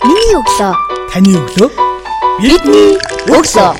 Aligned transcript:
Миний 0.00 0.32
өглөө. 0.32 0.72
Таны 1.12 1.34
өглөө. 1.36 1.66
Бидний 2.40 2.94
өглөө. 3.28 3.72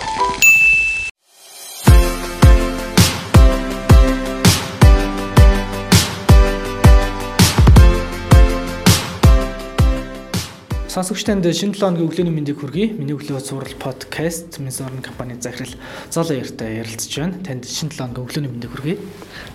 Сонсогч 10.92 11.24
танд 11.24 11.48
шинэ 11.48 11.72
7 11.72 11.88
өдрийн 11.88 12.04
өглөөний 12.04 12.34
мэндийг 12.36 12.60
хүргэе. 12.60 12.92
Миний 13.00 13.16
өглөө 13.16 13.40
цуврал 13.40 13.72
подкаст 13.80 14.58
Мизорн 14.60 15.00
компани 15.00 15.40
захирал 15.40 15.72
Золо 16.12 16.36
яртай 16.36 16.82
ярилцж 16.84 17.16
байна. 17.16 17.40
Танд 17.40 17.64
шинэ 17.64 17.96
7 17.96 18.12
өдрийн 18.20 18.20
өглөөний 18.20 18.52
мэндийг 18.52 18.76
хүргэе. 18.76 18.98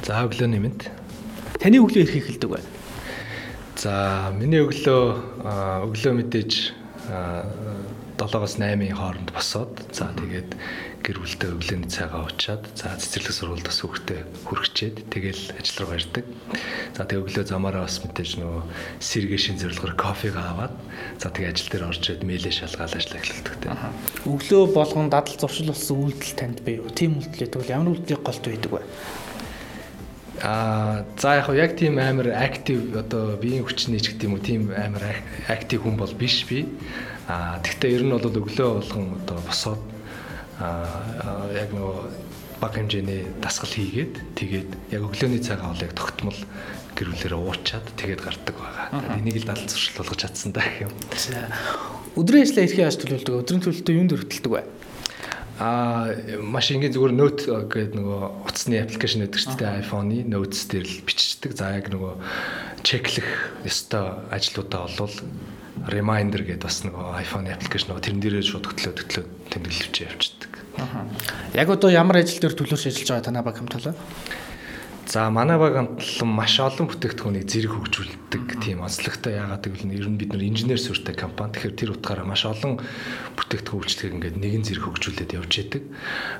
За 0.01 0.25
өглөөний 0.25 0.65
мэд. 0.65 0.89
Таны 1.61 1.77
өглөө 1.77 2.09
ирэх 2.09 2.25
эхэлдэг 2.25 2.49
бай. 2.49 2.65
За 3.75 4.31
миний 4.31 4.63
өглөө 4.63 5.03
өглөө 5.91 6.13
мэдээж 6.23 6.51
7-оос 8.15 8.55
8-ийн 8.55 8.95
хооронд 8.95 9.35
босоод 9.35 9.75
за 9.91 10.07
тэгээд 10.15 10.55
гэр 11.03 11.19
бүлтэй 11.19 11.51
өглөөний 11.51 11.91
цайгаа 11.91 12.23
уучаад 12.23 12.63
за 12.71 12.95
цэцэрлэг 12.95 13.35
сургуульд 13.35 13.67
бас 13.67 13.83
хүүхдээ 13.83 14.21
хүрчээд 14.47 14.95
тэгэл 15.11 15.43
ажил 15.59 15.77
руу 15.83 15.91
гардаг. 15.91 16.25
За 16.95 17.03
тэгээд 17.03 17.23
өглөө 17.27 17.45
замаараа 17.51 17.83
бас 17.83 17.99
мэдээж 17.99 18.31
нөгөө 18.39 18.61
сэргээ 19.03 19.41
шин 19.43 19.59
зорилгоор 19.59 19.93
кофега 19.99 20.41
аваад 20.55 20.73
за 21.19 21.27
тэгээд 21.35 21.51
ажил 21.53 21.69
дээр 21.75 21.87
орж 21.91 22.01
ирээд 22.07 22.23
мэйлээ 22.23 22.53
шалгаал 22.55 22.95
ажиллаа 22.95 23.21
эхэлдэг 23.21 23.55
те. 23.59 23.75
Өглөө 24.23 24.63
болгон 24.71 25.11
дадал 25.11 25.35
зуршил 25.35 25.69
болсон 25.75 26.09
үйлдэл 26.09 26.39
танд 26.39 26.63
бий 26.63 26.79
юу? 26.79 26.89
Тим 26.89 27.19
үйлдэл 27.19 27.43
гэдэг 27.43 27.59
бол 27.59 27.73
ямар 27.75 27.91
үйлдэлийг 27.91 28.23
голт 28.23 28.45
байдаг 28.47 28.71
вэ? 28.71 28.81
Аа 30.43 31.05
за 31.17 31.35
яг 31.39 31.49
яг 31.55 31.77
тийм 31.77 31.99
амар 31.99 32.35
актив 32.35 32.95
одоо 32.95 33.37
биеийн 33.39 33.63
хүчний 33.63 33.99
ч 33.99 34.11
гэдэг 34.11 34.27
юм 34.27 34.35
уу 34.35 34.43
тийм 34.43 34.61
амар 34.75 35.23
актив 35.47 35.83
хүн 35.83 35.95
бол 35.95 36.11
биш 36.11 36.43
би. 36.49 36.67
Аа 37.27 37.63
тэгтээ 37.63 37.95
ер 37.95 38.03
нь 38.03 38.11
бол 38.11 38.27
өглөө 38.27 38.69
болгон 38.83 39.15
одоо 39.23 39.39
босоод 39.47 39.81
аа 40.59 41.47
яг 41.55 41.71
нөгөө 41.71 41.95
баг 42.59 42.71
хэмжээний 42.75 43.27
дасгал 43.39 43.71
хийгээд 43.71 44.13
тэгээд 44.35 44.69
яг 44.91 45.01
өглөөний 45.07 45.39
цагаан 45.39 45.75
хоолыг 45.75 45.93
тогтмол 45.95 46.39
гэр 46.95 47.11
бүлээрээ 47.11 47.39
уучаад 47.39 47.85
тэгээд 47.99 48.21
гардаг 48.23 48.55
байгаа. 48.55 49.19
Энийг 49.19 49.43
л 49.43 49.47
дадал 49.47 49.67
зуршил 49.67 49.99
болгож 49.99 50.19
чадсан 50.19 50.55
даа 50.55 50.63
гэх 50.63 50.87
юм. 50.87 50.93
Өдрийн 52.15 52.47
ажлаа 52.47 52.63
эрхээ 52.63 52.87
яаж 52.87 52.97
төлөвлөдөг? 53.03 53.35
Өдрийн 53.43 53.61
төлөвлөлтөө 53.63 53.95
юунд 53.99 54.15
өртөлдөг 54.15 54.51
вэ? 54.55 54.63
Аа 55.55 56.11
маш 56.43 56.67
ингээд 56.75 56.99
зүгээр 56.99 57.15
note 57.15 57.47
гэдэг 57.47 57.95
нөгөө 57.95 58.21
утасны 58.43 58.75
аппликейшн 58.83 59.23
байдаг 59.23 59.39
шүү 59.39 59.55
дээ 59.55 59.79
iPhone-ы 59.87 60.19
notes 60.27 60.67
дээр 60.67 60.83
л 60.83 61.03
биччихдэг. 61.07 61.51
За 61.55 61.71
яг 61.79 61.87
нөгөө 61.95 62.13
чеклэх 62.83 63.55
ёстой 63.63 64.19
ажлуудаа 64.35 64.91
олвол 64.91 65.15
reminder 65.87 66.43
гэдэг 66.43 66.59
бас 66.59 66.83
нөгөө 66.83 67.23
iPhone 67.23 67.47
аппликейшн 67.55 67.87
нөгөө 67.87 68.03
тэрэн 68.03 68.19
дээрээ 68.19 68.43
шууд 68.43 68.67
хөтлөө 68.67 68.93
хөтлөө 68.99 69.25
тэмдэглэвч 69.55 69.95
явчихдаг. 70.03 70.51
Яг 71.55 71.67
одоо 71.71 71.87
ямар 71.87 72.19
ажил 72.19 72.43
дээр 72.43 72.55
төлөөрч 72.59 72.91
ажиллаж 72.91 73.09
байгаа 73.15 73.27
танаа 73.31 73.47
баг 73.47 73.55
хамтлаа? 73.55 73.95
За 75.05 75.29
манай 75.29 75.57
баг 75.61 75.77
хамтлан 75.77 76.29
маш 76.33 76.57
олон 76.57 76.89
бүтээгдэхүүнийг 76.89 77.45
зэрэг 77.45 77.77
хөгжүүлдэг 77.77 78.43
тийм 78.57 78.81
онцлогтой 78.81 79.37
яагаад 79.37 79.61
гэвэл 79.61 79.93
ер 79.93 80.09
нь 80.09 80.17
бид 80.17 80.33
нар 80.33 80.41
инженер 80.41 80.81
сүртэй 80.81 81.13
компани. 81.13 81.53
Тэгэхээр 81.53 81.77
тэр 81.77 81.93
утгаараа 81.93 82.25
маш 82.25 82.41
олон 82.49 82.81
бүтээгдэхүүн 83.37 83.81
үйлчлэгийг 83.85 84.15
ингээд 84.17 84.41
нэгэн 84.41 84.65
зэрэг 84.65 84.83
хөгжүүлээд 84.89 85.37
явж 85.37 85.51
яадаг. 85.61 85.83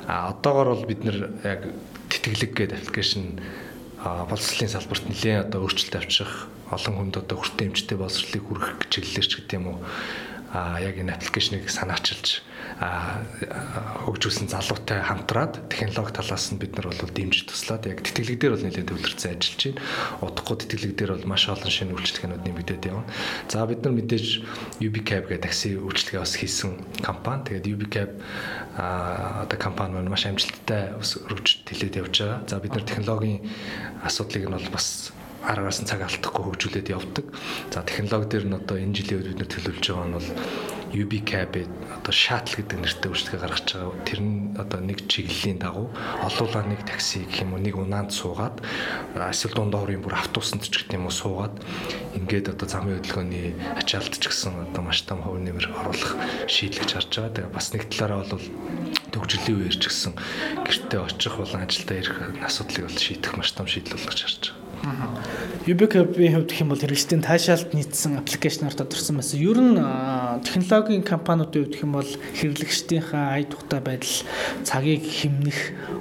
А 0.10 0.34
одоогор 0.34 0.68
бол 0.74 0.90
бид 0.90 1.02
нар 1.06 1.18
яг 1.46 1.62
тэтгэлэг 2.10 2.52
гэдэг 2.58 2.78
аппликейшн 2.90 3.38
боловсролын 4.02 4.74
салбарт 4.74 5.06
нэлээд 5.14 5.46
одоо 5.46 5.60
өөрчлөлт 5.62 5.96
авчих 6.02 6.32
олон 6.74 6.94
хүнд 6.98 7.16
одоо 7.22 7.38
хүртээ 7.38 7.70
эмчтэй 7.70 7.98
боловсролыг 8.02 8.44
хүргэх 8.50 8.90
чиглэлээр 8.90 9.28
ч 9.30 9.34
гэдэг 9.46 9.58
юм 9.62 9.66
уу 9.70 9.78
а 10.54 10.80
яг 10.82 10.98
энэ 10.98 11.16
аппликейшнийг 11.16 11.70
санаачилж 11.70 12.46
хөгжүүлсэн 12.76 14.52
залуутай 14.52 15.00
хамтраад 15.00 15.72
технологи 15.72 16.12
талаас 16.12 16.52
нь 16.52 16.60
бид 16.60 16.76
нар 16.76 16.92
бол 16.92 17.08
дэмжиж 17.08 17.47
туслаад 17.47 17.88
яг 17.88 18.03
тэтгэлэг 18.03 18.36
дээр 18.36 18.53
бол 18.59 18.66
нэлээд 18.68 18.90
төвлөрсөн 18.92 19.31
ажиллаж 19.31 19.62
байна. 19.64 19.80
Удахгүй 20.19 20.56
тэтгэлэг 20.59 20.94
дээр 21.00 21.12
бол 21.16 21.30
маш 21.31 21.47
олон 21.47 21.72
шинэ 21.72 21.96
үйлчлэгнүүд 21.96 22.44
нэмэгдээд 22.44 22.88
явна. 22.92 23.08
За 23.47 23.64
бид 23.64 23.80
нар 23.80 23.96
мэдээж 23.96 24.28
UBCab 24.84 25.24
гэдэг 25.31 25.46
такси 25.47 25.80
үйлчлэгээ 25.80 26.19
бас 26.19 26.36
хийсэн 26.36 26.72
компани. 27.00 27.48
Тэгээд 27.48 27.72
UBCab 27.72 28.12
а 28.75 29.48
одоо 29.48 29.56
компани 29.59 29.96
маань 29.96 30.12
маш 30.12 30.28
амжилттай 30.28 31.00
өргөж 31.00 31.64
тэлээд 31.64 32.00
явж 32.03 32.16
байгаа. 32.19 32.44
За 32.44 32.59
бид 32.59 32.75
нар 32.75 32.84
технологийн 32.84 33.40
асуудлыг 34.03 34.52
нь 34.52 34.52
бол 34.52 34.68
бас 34.75 35.16
аргаас 35.45 35.79
нь 35.81 35.89
цаг 35.89 36.01
алдахгүй 36.01 36.44
хөгжүүлээд 36.45 36.89
явдаг. 36.89 37.25
За 37.69 37.85
технологи 37.85 38.29
дээр 38.29 38.45
нь 38.50 38.57
одоо 38.57 38.78
энэ 38.81 38.97
жилийн 38.97 39.19
үед 39.22 39.29
бид 39.29 39.39
нэр 39.39 39.50
төлөвлөж 39.53 39.85
байгаа 39.85 40.07
нь 40.09 40.17
бол 40.17 40.29
UB 40.95 41.13
cab 41.28 41.53
одоо 41.91 42.13
shuttle 42.13 42.63
гэдэг 42.63 42.79
нэртэй 42.79 43.09
үйлчлэгээ 43.11 43.41
гаргаж 43.44 43.67
байгаа. 43.67 44.06
Тэр 44.07 44.19
нь 44.23 44.56
одоо 44.56 44.79
нэг 44.79 45.00
чиглэлийн 45.11 45.59
дагуу 45.59 45.91
олуулаа 46.23 46.63
нэг 46.63 46.88
такси 46.88 47.28
гэх 47.28 47.44
юм 47.44 47.57
уу 47.57 47.59
нэг 47.59 47.75
унаанд 47.75 48.16
суугаад 48.16 48.63
эсвэл 49.16 49.57
дундаа 49.57 49.83
хорийн 49.83 50.00
бүр 50.00 50.16
автобусанд 50.16 50.63
ч 50.63 50.72
гэдэг 50.85 50.95
юм 50.95 51.09
уу 51.09 51.16
суугаад 51.16 51.56
ингээд 52.16 52.53
одоо 52.56 52.67
замын 52.69 52.95
хөдөлгөөний 53.01 53.59
ачаалт 53.75 54.16
ч 54.16 54.23
гэсэн 54.23 54.72
одоо 54.72 54.81
маш 54.88 55.03
том 55.03 55.19
хувь 55.19 55.41
нэмэр 55.44 55.67
оруулах 55.73 56.16
шийдлэгч 56.47 56.95
харж 56.95 57.12
байгаа. 57.12 57.35
Тэгээ 57.35 57.56
бас 57.57 57.67
нэг 57.75 57.83
талаараа 57.91 58.23
бол 58.31 58.45
төгжрлийн 59.12 59.57
үеэр 59.59 59.75
ч 59.75 59.83
гэсэн 59.91 60.13
гэртээ 60.63 61.01
очих 61.03 61.35
болон 61.35 61.66
ажилдаа 61.66 61.97
ирэх 62.00 62.17
асуудлыг 62.39 62.88
бол 62.88 63.00
шийдэх 63.03 63.33
маш 63.35 63.51
том 63.51 63.67
шийдэл 63.67 64.00
болгож 64.00 64.22
харж 64.23 64.44
байгаа. 64.53 64.65
UBCab-ийн 65.66 66.34
хувьд 66.34 66.50
гэх 66.53 66.62
юм 66.62 66.69
бол 66.69 66.81
хэрэгсдийн 66.81 67.25
таашаалт 67.25 67.73
нийцсэн 67.73 68.22
аппликейшнаар 68.22 68.78
тодорсон 68.78 69.18
байсан. 69.18 69.41
Ер 69.41 69.57
нь 69.57 69.81
технологийн 70.46 71.01
компаниудын 71.01 71.66
хувьд 71.66 71.73
гэх 71.73 71.85
юм 71.85 71.94
бол 71.97 72.12
хэрэглэгчдийнхээ 72.38 73.25
ая 73.34 73.45
тухтай 73.50 73.81
байдал 73.81 74.16
цагийг 74.62 75.01
хэмнэх 75.01 75.59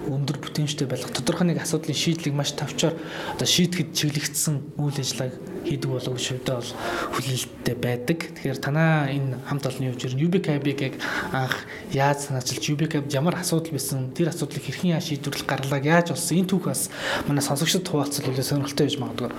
өндөр 0.09 0.39
бүтээмжтэй 0.41 0.87
байлгах 0.89 1.13
тодорхой 1.13 1.47
нэг 1.49 1.63
асуудлын 1.63 1.97
шийдлийг 1.97 2.35
маш 2.35 2.53
тавчаар 2.53 2.95
одоо 3.35 3.49
шийдэхэд 3.49 3.97
чиглэгдсэн 3.97 4.77
үйл 4.77 4.99
ажиллагааг 5.01 5.35
хийдэг 5.65 5.91
болов 5.91 6.21
шивдэ 6.21 6.53
бол 6.55 6.71
хүлээлттэй 7.17 7.77
байдаг. 7.77 8.19
Тэгэхээр 8.37 8.61
танаа 8.61 9.09
энэ 9.09 9.41
хамт 9.49 9.65
олонны 9.67 9.97
UBCab-ыг 9.97 10.79
яг 10.85 10.95
анх 11.33 11.57
яаж 11.93 12.29
санаачилж 12.29 12.65
UBCab 12.77 13.09
ямар 13.13 13.41
асуудал 13.41 13.73
байсан 13.73 14.13
тэр 14.13 14.29
асуудлыг 14.29 14.63
хэрхэн 14.65 14.95
яаж 14.95 15.09
шийдвэрлэх 15.09 15.49
гарлааг 15.49 15.85
яаж 15.85 16.13
болсон 16.13 16.37
энэ 16.45 16.51
түүх 16.53 16.69
бас 16.69 16.93
манай 17.27 17.43
сонсогчдод 17.45 17.89
хуваалцал 17.89 18.29
үлээ 18.29 18.45
сонирхолтой 18.45 18.87
байж 18.87 18.97
магадгүй. 19.01 19.31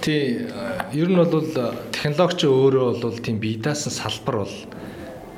Тий 0.00 0.48
ер 0.92 1.08
нь 1.08 1.16
бол 1.16 1.44
технологич 1.92 2.44
өөрөө 2.44 3.00
бол 3.00 3.18
тийм 3.20 3.40
бие 3.40 3.60
даасан 3.60 3.92
салбар 3.92 4.44
бол 4.44 4.54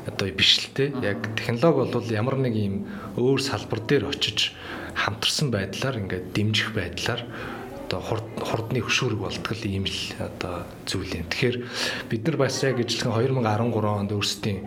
одоо 0.07 0.29
биш 0.31 0.59
л 0.59 0.75
те. 0.75 0.93
Яг 1.03 1.35
технологи 1.37 1.93
бол 1.93 2.07
ямар 2.11 2.37
нэг 2.37 2.55
юм 2.57 2.87
өөр 3.17 3.41
салбар 3.41 3.81
дээр 3.87 4.11
очиж 4.11 4.53
хамтарсан 4.95 5.51
байдлаар 5.51 6.01
ингээд 6.03 6.33
дэмжих 6.35 6.75
байдлаар 6.75 7.23
одоо 7.93 8.01
хурдны 8.41 8.81
хөшүүрэг 8.81 9.21
болтгол 9.21 9.63
ийм 9.69 9.85
л 9.85 10.01
одоо 10.17 10.65
зүйл 10.89 11.13
юм. 11.13 11.29
Тэгэхээр 11.29 11.57
бид 12.09 12.23
нар 12.25 12.37
бас 12.41 12.57
яг 12.65 12.81
ижилхэн 12.81 13.13
2013 13.13 13.45
онд 13.85 14.13
өөрсдийн 14.17 14.59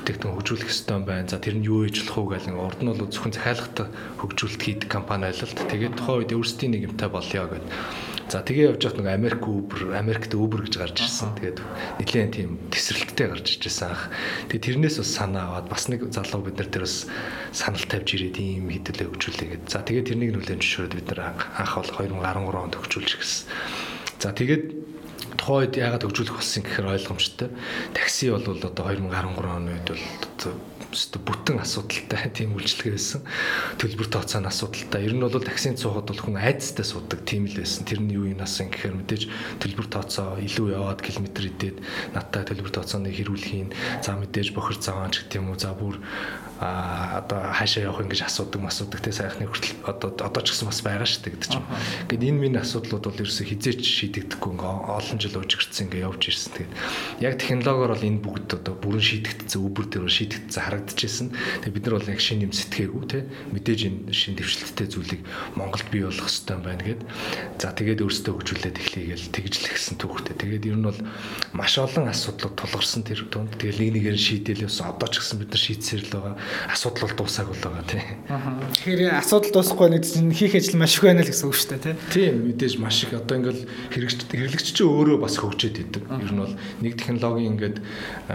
бүтээгдэхүүн 0.00 0.34
хөгжүүлэх 0.40 0.72
ёстой 0.72 1.04
байна. 1.04 1.28
За 1.28 1.36
тэр 1.36 1.60
нь 1.60 1.68
юу 1.68 1.84
ээж 1.84 2.08
болох 2.08 2.40
вэ 2.40 2.40
гэх 2.40 2.56
урд 2.56 2.80
нь 2.80 2.88
бол 2.88 3.04
зөвхөн 3.04 3.36
захиалгад 3.36 3.78
хөгжүүлэлт 4.24 4.62
хийдэг 4.64 4.88
компани 4.88 5.28
байлаа 5.28 5.44
л. 5.44 5.68
Тэгээд 5.68 5.94
тухайн 6.00 6.18
үед 6.24 6.32
өөрсдийн 6.32 6.72
нэг 6.72 6.82
юмтай 6.88 7.08
болёо 7.12 7.46
гэдэг 7.52 7.68
За 8.30 8.46
тэгээ 8.46 8.78
явж 8.78 8.86
байхад 8.86 9.02
нэг 9.02 9.10
Америк 9.10 9.42
Uber, 9.42 9.90
Америкт 9.90 10.30
Uber 10.38 10.62
гэж 10.62 10.78
гарч 10.78 11.02
ирсэн. 11.02 11.34
Тэгээд 11.34 11.58
нэлээд 11.98 12.30
тийм 12.30 12.62
тесрэлттэй 12.70 13.26
гарч 13.26 13.58
иржсэн 13.58 13.90
анх. 13.90 14.06
Тэгээд 14.46 14.66
тэрнээс 14.70 14.96
бас 15.02 15.10
санаа 15.10 15.44
аваад 15.50 15.66
бас 15.66 15.90
нэг 15.90 16.06
залуу 16.14 16.46
бид 16.46 16.62
нар 16.62 16.70
тэр 16.70 16.86
бас 16.86 17.10
санал 17.50 17.82
тавьж 17.90 18.08
ирээд 18.14 18.38
ийм 18.38 18.70
хэдэлээ 18.70 19.10
хөгжүүлээгээд. 19.10 19.66
За 19.66 19.82
тэгээд 19.82 20.08
тэрнийг 20.14 20.30
нүлэн 20.38 20.62
зөвшөөрөд 20.62 20.94
бид 20.94 21.08
нар 21.10 21.20
анх 21.34 21.74
бол 21.74 21.90
2013 21.90 22.54
онд 22.54 22.74
хөгжүүлж 22.78 23.12
гисэн. 23.18 23.50
За 24.22 24.30
тэгээд 24.30 24.64
тухайн 25.34 25.66
үед 25.66 25.74
яагаад 25.74 26.06
хөгжүүлэх 26.06 26.38
болсон 26.38 26.62
гэхээр 26.62 26.86
ойлгомжтой. 26.86 27.50
Такси 27.98 28.30
бол 28.30 28.46
одоо 28.46 28.70
2013 28.70 29.42
оны 29.42 29.74
үед 29.74 29.88
бол 29.90 30.54
өстө 30.90 31.22
бүтэн 31.22 31.62
асуудалтай 31.62 32.30
тийм 32.36 32.54
үйлчлэг 32.58 32.94
байсан. 32.94 33.22
Төлбөр 33.78 34.10
тооцооны 34.10 34.50
асуудалтай. 34.50 35.06
Ер 35.06 35.14
нь 35.14 35.22
бол 35.22 35.38
таксинд 35.38 35.78
суухад 35.78 36.10
бол 36.10 36.20
хүн 36.20 36.38
айцтай 36.42 36.84
суудаг 36.86 37.22
тийм 37.22 37.46
л 37.46 37.54
байсан. 37.54 37.86
Тэр 37.86 38.02
нь 38.02 38.14
юу 38.14 38.26
юм 38.26 38.42
асан 38.42 38.74
гэхээр 38.74 38.98
мэдээж 38.98 39.22
төлбөр 39.62 39.86
тооцоо 39.86 40.42
илүү 40.42 40.74
яваад 40.74 41.00
километр 41.00 41.46
идээд 41.46 41.78
надтай 42.14 42.42
төлбөр 42.44 42.74
тооцооны 42.74 43.14
хэрүүлэх 43.14 43.54
юм. 43.54 43.70
За 44.02 44.18
мэдээж 44.18 44.50
бохир 44.52 44.78
цагаан 44.82 45.14
ч 45.14 45.26
гэх 45.26 45.38
юм 45.38 45.54
уу. 45.54 45.58
За 45.58 45.72
бүр 45.74 46.02
а 46.60 47.24
одоо 47.24 47.40
хаашаа 47.56 47.88
явах 47.88 48.04
ингэж 48.04 48.28
асуудаг 48.28 48.60
масуудаг 48.60 49.00
те 49.00 49.08
сайхны 49.16 49.48
хүртэл 49.48 49.80
одоо 49.80 50.12
одоо 50.12 50.42
ч 50.44 50.52
гэсэн 50.52 50.68
бас 50.68 50.84
байгаа 50.84 51.08
шүү 51.08 51.24
дээ 51.24 51.32
гэдэг 51.32 51.50
чинь. 51.56 51.68
Гэт 52.04 52.20
энэ 52.20 52.36
минь 52.36 52.60
асуудлууд 52.60 53.04
бол 53.08 53.16
ерөөсө 53.24 53.48
хизээч 53.48 53.80
шийдэгдэхгүй 53.80 54.52
ингээ 54.60 54.68
олон 54.92 55.16
жил 55.16 55.40
уужигдсан 55.40 55.88
ингээ 55.88 56.04
явж 56.04 56.20
ирсэн. 56.28 56.52
Тэгээд 56.52 56.72
яг 57.24 57.34
технологиор 57.40 57.92
бол 57.96 58.08
энэ 58.12 58.20
бүгд 58.20 58.48
одоо 58.60 58.74
бүрэн 58.76 59.00
шийдэгдсэн, 59.08 59.56
үбэр 59.56 59.86
дээр 59.88 60.04
шийдэгдсэн 60.04 60.60
харагдчихсэн. 60.60 61.28
Тэгээд 61.64 61.76
бид 61.80 61.84
нар 61.88 61.96
бол 61.96 62.12
яг 62.12 62.20
шинэ 62.20 62.44
юм 62.44 62.52
сэтгээгүү 62.52 63.04
те 63.08 63.18
мэдээж 63.56 63.80
энэ 63.88 64.12
шинэ 64.12 64.36
дэвшилттэй 64.44 64.88
зүйлийг 64.92 65.22
Монголд 65.56 65.88
бий 65.88 66.04
болгох 66.04 66.28
хэрэгтэй 66.28 66.60
байна 66.60 66.84
гэд. 66.84 67.00
За 67.56 67.72
тэгээд 67.72 68.04
өөрсдөө 68.04 68.36
хөгжүүлээд 68.36 68.76
эхлэегээл 68.84 69.32
тэгжлэгсэн 69.32 69.96
түүхтэй. 69.96 70.36
Тэгээд 70.36 70.68
ер 70.68 70.76
нь 70.76 70.84
бол 70.84 71.00
маш 71.56 71.80
олон 71.80 72.12
асуудлууд 72.12 72.52
тулгарсан 72.52 73.00
тэр 73.00 73.24
тунд. 73.32 73.56
Тэгээд 73.56 73.80
нэг 73.80 73.90
нэгээр 73.96 74.20
шийдэл 74.20 74.68
явсан. 74.68 74.92
Одоо 74.92 75.08
ч 75.08 75.24
гэсэн 75.24 75.40
бид 75.40 75.50
нар 75.56 75.64
шийдсээр 75.64 76.04
л 76.04 76.12
байгаа 76.20 76.34
асуудал 76.70 77.08
бол 77.08 77.16
дуусаагүй 77.24 77.54
л 77.56 77.64
байгаа 77.64 77.84
тий. 77.86 78.02
Тэгэхээр 78.28 79.18
асуудал 79.20 79.52
дуусахгүй 79.54 79.88
нэг 79.90 80.04
чинь 80.06 80.32
хийх 80.32 80.54
ажил 80.54 80.78
маш 80.80 80.96
их 80.96 81.04
байна 81.04 81.22
л 81.22 81.30
гэсэн 81.30 81.46
үг 81.48 81.56
шүү 81.56 81.70
дээ 81.76 81.84
тий. 81.84 81.94
Тийм 82.10 82.34
мэдээж 82.50 82.74
маш 82.78 83.02
их 83.04 83.12
одоо 83.14 83.36
ингээл 83.38 83.64
хэрэгч 83.94 84.18
хэрэглэгч 84.30 84.68
чинь 84.74 84.90
өөрөө 84.90 85.18
бас 85.20 85.34
хөгжөөд 85.38 85.76
идэг. 85.80 86.02
Ер 86.06 86.32
нь 86.32 86.40
бол 86.40 86.54
нэг 86.80 86.92
технологийн 86.98 87.52
ингээд 87.54 87.76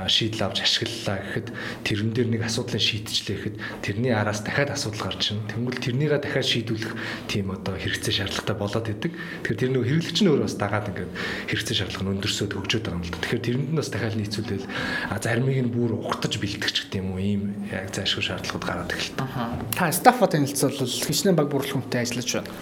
шийдэл 0.08 0.46
авч 0.46 0.58
ашиглалаа 0.64 1.18
гэхэд 1.20 1.48
тэрэн 1.84 2.10
дээр 2.16 2.30
нэг 2.32 2.42
асуудлыг 2.46 2.82
шийдчихлээ 2.82 3.36
гэхэд 3.36 3.56
тэрний 3.82 4.14
араас 4.14 4.42
дахиад 4.44 4.72
асуудал 4.72 5.12
гарч 5.12 5.32
ирнэ. 5.32 5.50
Тэнгүүл 5.52 5.84
тэрнийгээ 5.84 6.20
дахиад 6.22 6.48
шийдвүлэх 6.48 6.94
тийм 7.28 7.52
одоо 7.52 7.76
хэрэгцээ 7.76 8.14
шаардлагатай 8.24 8.56
болоод 8.56 8.88
идэг. 8.90 9.12
Тэгэхээр 9.44 9.60
тэр 9.60 9.72
нэг 9.74 9.84
хэрэглэгч 9.86 10.20
нь 10.24 10.30
өөрөө 10.30 10.48
бас 10.48 10.58
дагаад 10.60 10.90
ингээд 10.92 11.12
хэрэгцээ 11.50 11.76
шаардлага 11.76 12.04
нь 12.06 12.14
өндөрсөд 12.16 12.52
хөгжөөд 12.56 12.86
байгаа 12.86 13.00
юм 13.00 13.06
л 13.06 13.12
да. 13.12 13.20
Тэгэхээр 13.24 13.46
тэрэнд 13.46 13.70
нь 13.74 13.80
бас 13.80 13.90
дахиад 13.92 14.16
нийцүүлэл 14.16 14.66
а 15.10 15.16
заримыг 15.20 15.60
нь 15.66 15.74
бүр 15.74 15.92
угтаж 16.00 16.34
бэлтгэж 16.40 16.76
гэдэг 16.86 17.00
юм 17.02 17.10
уу 17.16 17.20
ийм 17.20 17.42
яг 17.70 17.90
зайлшгүй 18.06 18.24
шаардлагууд 18.30 18.66
гараад 18.66 18.94
эхэлдэг. 18.94 19.26
Та 19.74 19.90
стаффа 19.90 20.30
танилцвал 20.30 20.78
хичнээн 20.78 21.36
баг 21.36 21.50
бүрэлдэхүүнтэй 21.50 22.06
ажиллаж 22.06 22.30
байна. 22.38 22.54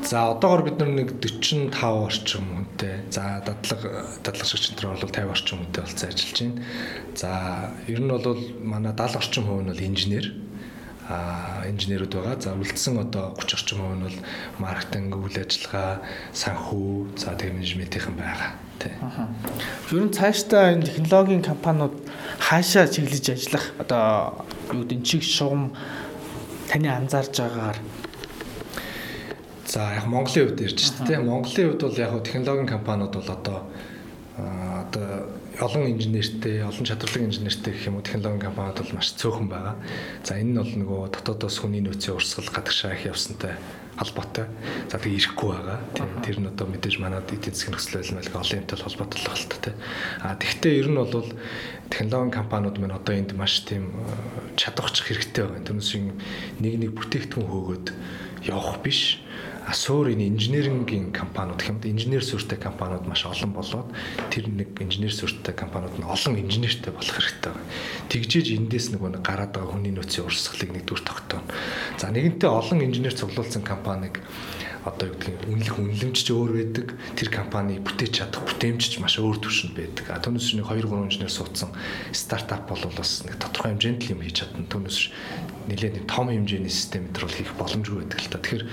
За 0.00 0.32
одоогор 0.32 0.64
бид 0.64 0.80
нэг 0.80 1.20
45 1.20 1.76
орчим 1.76 2.44
хүнтэй. 2.48 3.04
За 3.12 3.44
дадлага 3.44 4.08
дадлагчч 4.24 4.72
энэ 4.72 4.88
бол 4.88 5.04
50 5.04 5.28
орчим 5.28 5.58
хүнтэй 5.60 5.84
болцсон 5.84 6.08
ажиллаж 6.08 6.38
байна. 6.40 6.64
За 7.12 7.30
ер 7.86 8.00
нь 8.00 8.08
бол 8.08 8.40
манай 8.64 8.96
70 8.96 9.20
орчим 9.20 9.44
хувь 9.44 9.60
нь 9.60 9.68
бол 9.68 9.84
инженер 9.84 10.32
а 11.10 11.66
инженерүүд 11.68 12.14
байгаа. 12.16 12.40
За 12.40 12.56
үлдсэн 12.56 12.96
одоо 12.96 13.36
30 13.36 13.60
орчим 13.60 13.78
хувь 13.84 13.96
нь 14.00 14.04
бол 14.08 14.18
маркетинг, 14.62 15.12
үйл 15.20 15.36
ажиллагаа, 15.36 16.00
санхүү, 16.32 17.18
за 17.20 17.36
тэгээ 17.36 17.56
менежментийнхэн 17.60 18.16
байгаа. 18.16 18.56
Тэ. 18.80 18.96
Ер 19.90 20.06
нь 20.06 20.14
цаашдаа 20.14 20.70
энэ 20.70 20.86
технологийн 20.86 21.42
компаниуд 21.42 21.94
хаашаа 22.38 22.86
чиглэж 22.86 23.26
ажиллах 23.34 23.74
одоо 23.82 24.46
юу 24.70 24.86
гэдэг 24.86 25.02
чиг 25.02 25.22
шугам 25.26 25.74
таны 26.70 26.86
анзаарж 26.86 27.34
байгаагаар 27.34 27.78
За 29.66 29.90
яг 29.98 30.06
Монголын 30.06 30.46
хувьд 30.46 30.62
ярьж 30.62 30.78
шүү 30.78 31.06
дээ. 31.10 31.26
Монголын 31.26 31.66
хувьд 31.74 31.82
бол 31.82 31.98
яг 31.98 32.12
технологийн 32.22 32.70
компаниуд 32.70 33.14
бол 33.18 33.30
одоо 33.34 33.58
одоо 34.38 35.06
олон 35.58 35.90
инженертэй, 35.90 36.62
олон 36.62 36.86
чадварлаг 36.86 37.26
инженертэй 37.26 37.74
гэх 37.74 37.86
юм 37.90 37.98
уу 37.98 38.06
технологийн 38.06 38.46
компаниуд 38.46 38.78
бол 38.78 38.94
маш 38.94 39.10
цөөхөн 39.18 39.50
байгаа. 39.50 39.74
За 40.22 40.38
энэ 40.38 40.54
нь 40.54 40.58
бол 40.62 40.74
нөгөө 40.74 41.00
дотоодоос 41.18 41.58
хүний 41.58 41.82
нөөцийн 41.82 42.14
урсгал 42.14 42.46
гадагшаа 42.46 42.94
их 42.94 43.10
явсантай 43.10 43.58
холбоотой. 44.00 44.46
За 44.88 44.96
тэг 44.96 45.12
ирэхгүй 45.12 45.52
байгаа. 45.52 45.78
Тэр 46.24 46.40
нь 46.40 46.48
одоо 46.48 46.66
мэдээж 46.66 46.96
манад 47.04 47.28
эдийн 47.28 47.52
засгийн 47.52 47.76
нөхцөл 47.76 48.00
байдал 48.00 48.16
мэлэг 48.16 48.34
олон 48.40 48.58
юмтай 48.64 48.78
холбоотой 48.80 49.20
л 49.20 49.28
байна. 49.28 49.76
А 50.24 50.36
тэгвэл 50.40 50.80
ер 50.80 50.88
нь 50.88 50.96
бол 50.96 51.28
технологийн 51.92 52.32
компаниуд 52.32 52.76
маань 52.80 52.96
одоо 52.96 53.14
энд 53.14 53.36
маш 53.36 53.60
тийм 53.68 53.92
чадварч 54.56 55.04
хэрэгтэй 55.04 55.44
байгаа. 55.44 55.68
Тэрнээс 55.68 55.92
нэг 56.64 56.74
нэг 56.80 56.90
бүтээгдэхүүн 56.96 57.44
хөөгөөд 57.44 57.86
явах 58.48 58.80
биш 58.80 59.20
асуур 59.68 60.12
энэ 60.12 60.30
инженерингийн 60.32 61.12
компаниуд 61.12 61.60
юм 61.68 61.76
инженер 61.84 62.24
сүртэй 62.24 62.56
компаниуд 62.56 63.04
маш 63.04 63.26
олон 63.26 63.52
болоод 63.52 63.88
тэр 64.32 64.48
нэг 64.48 64.72
инженер 64.80 65.12
сүртэй 65.12 65.52
компаниуд 65.52 66.00
нь 66.00 66.06
олон 66.06 66.40
инженертэй 66.40 66.92
болох 66.92 67.12
хэрэгтэй 67.12 67.52
байна. 67.52 67.68
Тэгжээж 68.08 68.46
эндээс 68.56 68.86
нэг 68.96 69.00
нэг 69.04 69.20
гараад 69.20 69.52
байгаа 69.52 69.76
хүний 69.76 69.92
нөөцийн 69.92 70.24
урсгалыг 70.24 70.70
нэгдүгээр 70.72 71.04
тогтооно. 71.04 71.48
За 72.00 72.08
нэгэнтээ 72.08 72.50
олон 72.50 72.80
инженер 72.80 73.14
цуглуулсан 73.14 73.62
компаниг 73.62 74.22
одоо 74.84 75.12
юу 75.12 75.16
гэдгийг 75.20 75.44
үнэлэх 75.44 75.76
үнэлэмж 75.76 76.16
ч 76.16 76.28
өөр 76.32 76.52
байдаг. 76.56 76.86
Тэр 77.16 77.28
компани 77.28 77.76
бүтээж 77.80 78.12
чадах 78.16 78.44
бүтээмж 78.48 78.80
ч 78.80 78.94
маш 79.00 79.20
өөр 79.20 79.36
төвшөнд 79.40 79.76
байдаг. 79.76 80.06
А 80.08 80.22
түүнээс 80.24 80.56
нэг 80.56 80.68
2 80.68 80.88
3 80.88 81.04
инженер 81.04 81.32
суудсан 81.32 81.70
стартап 82.16 82.64
бол 82.68 82.80
бас 82.96 83.24
нэг 83.28 83.36
тодорхой 83.36 83.76
хэмжээнд 83.76 84.00
л 84.08 84.12
юм 84.16 84.24
хийж 84.24 84.36
чадна. 84.40 84.64
Түүнээс 84.64 84.98
нэлээд 85.68 86.08
том 86.08 86.32
хэмжээний 86.32 86.72
систем 86.72 87.12
дээр 87.12 87.28
бол 87.28 87.36
хийх 87.36 87.52
боломжгүй 87.60 87.98
байдаг 88.00 88.20
л 88.24 88.32
та. 88.32 88.40
Тэгэхээр 88.40 88.64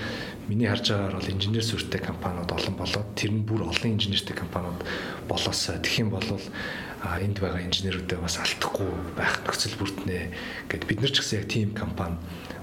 миний 0.48 0.68
харж 0.68 0.88
байгаагаар 0.88 1.16
бол 1.20 1.32
инженер 1.36 1.64
сүртэй 1.64 2.00
компаниуд 2.00 2.48
олон 2.48 2.74
болоод 2.80 3.08
тэр 3.12 3.32
нь 3.36 3.44
бүр 3.44 3.68
олон 3.68 3.92
инженертэй 4.00 4.32
компаниуд 4.32 4.80
болоосоо 5.28 5.76
тэгэх 5.76 6.08
юм 6.08 6.10
бол 6.16 6.24
а 7.04 7.20
энд 7.20 7.38
байгаа 7.38 7.62
инженерүүдээ 7.68 8.18
бас 8.18 8.40
алдахгүй 8.40 8.90
байх 9.14 9.44
нөхцөл 9.44 9.76
бүрднэ 9.78 10.34
гэд 10.72 10.82
бид 10.88 10.98
нар 11.04 11.12
ч 11.12 11.22
гэсэн 11.22 11.38
яг 11.38 11.46
тийм 11.46 11.70
компани 11.76 12.16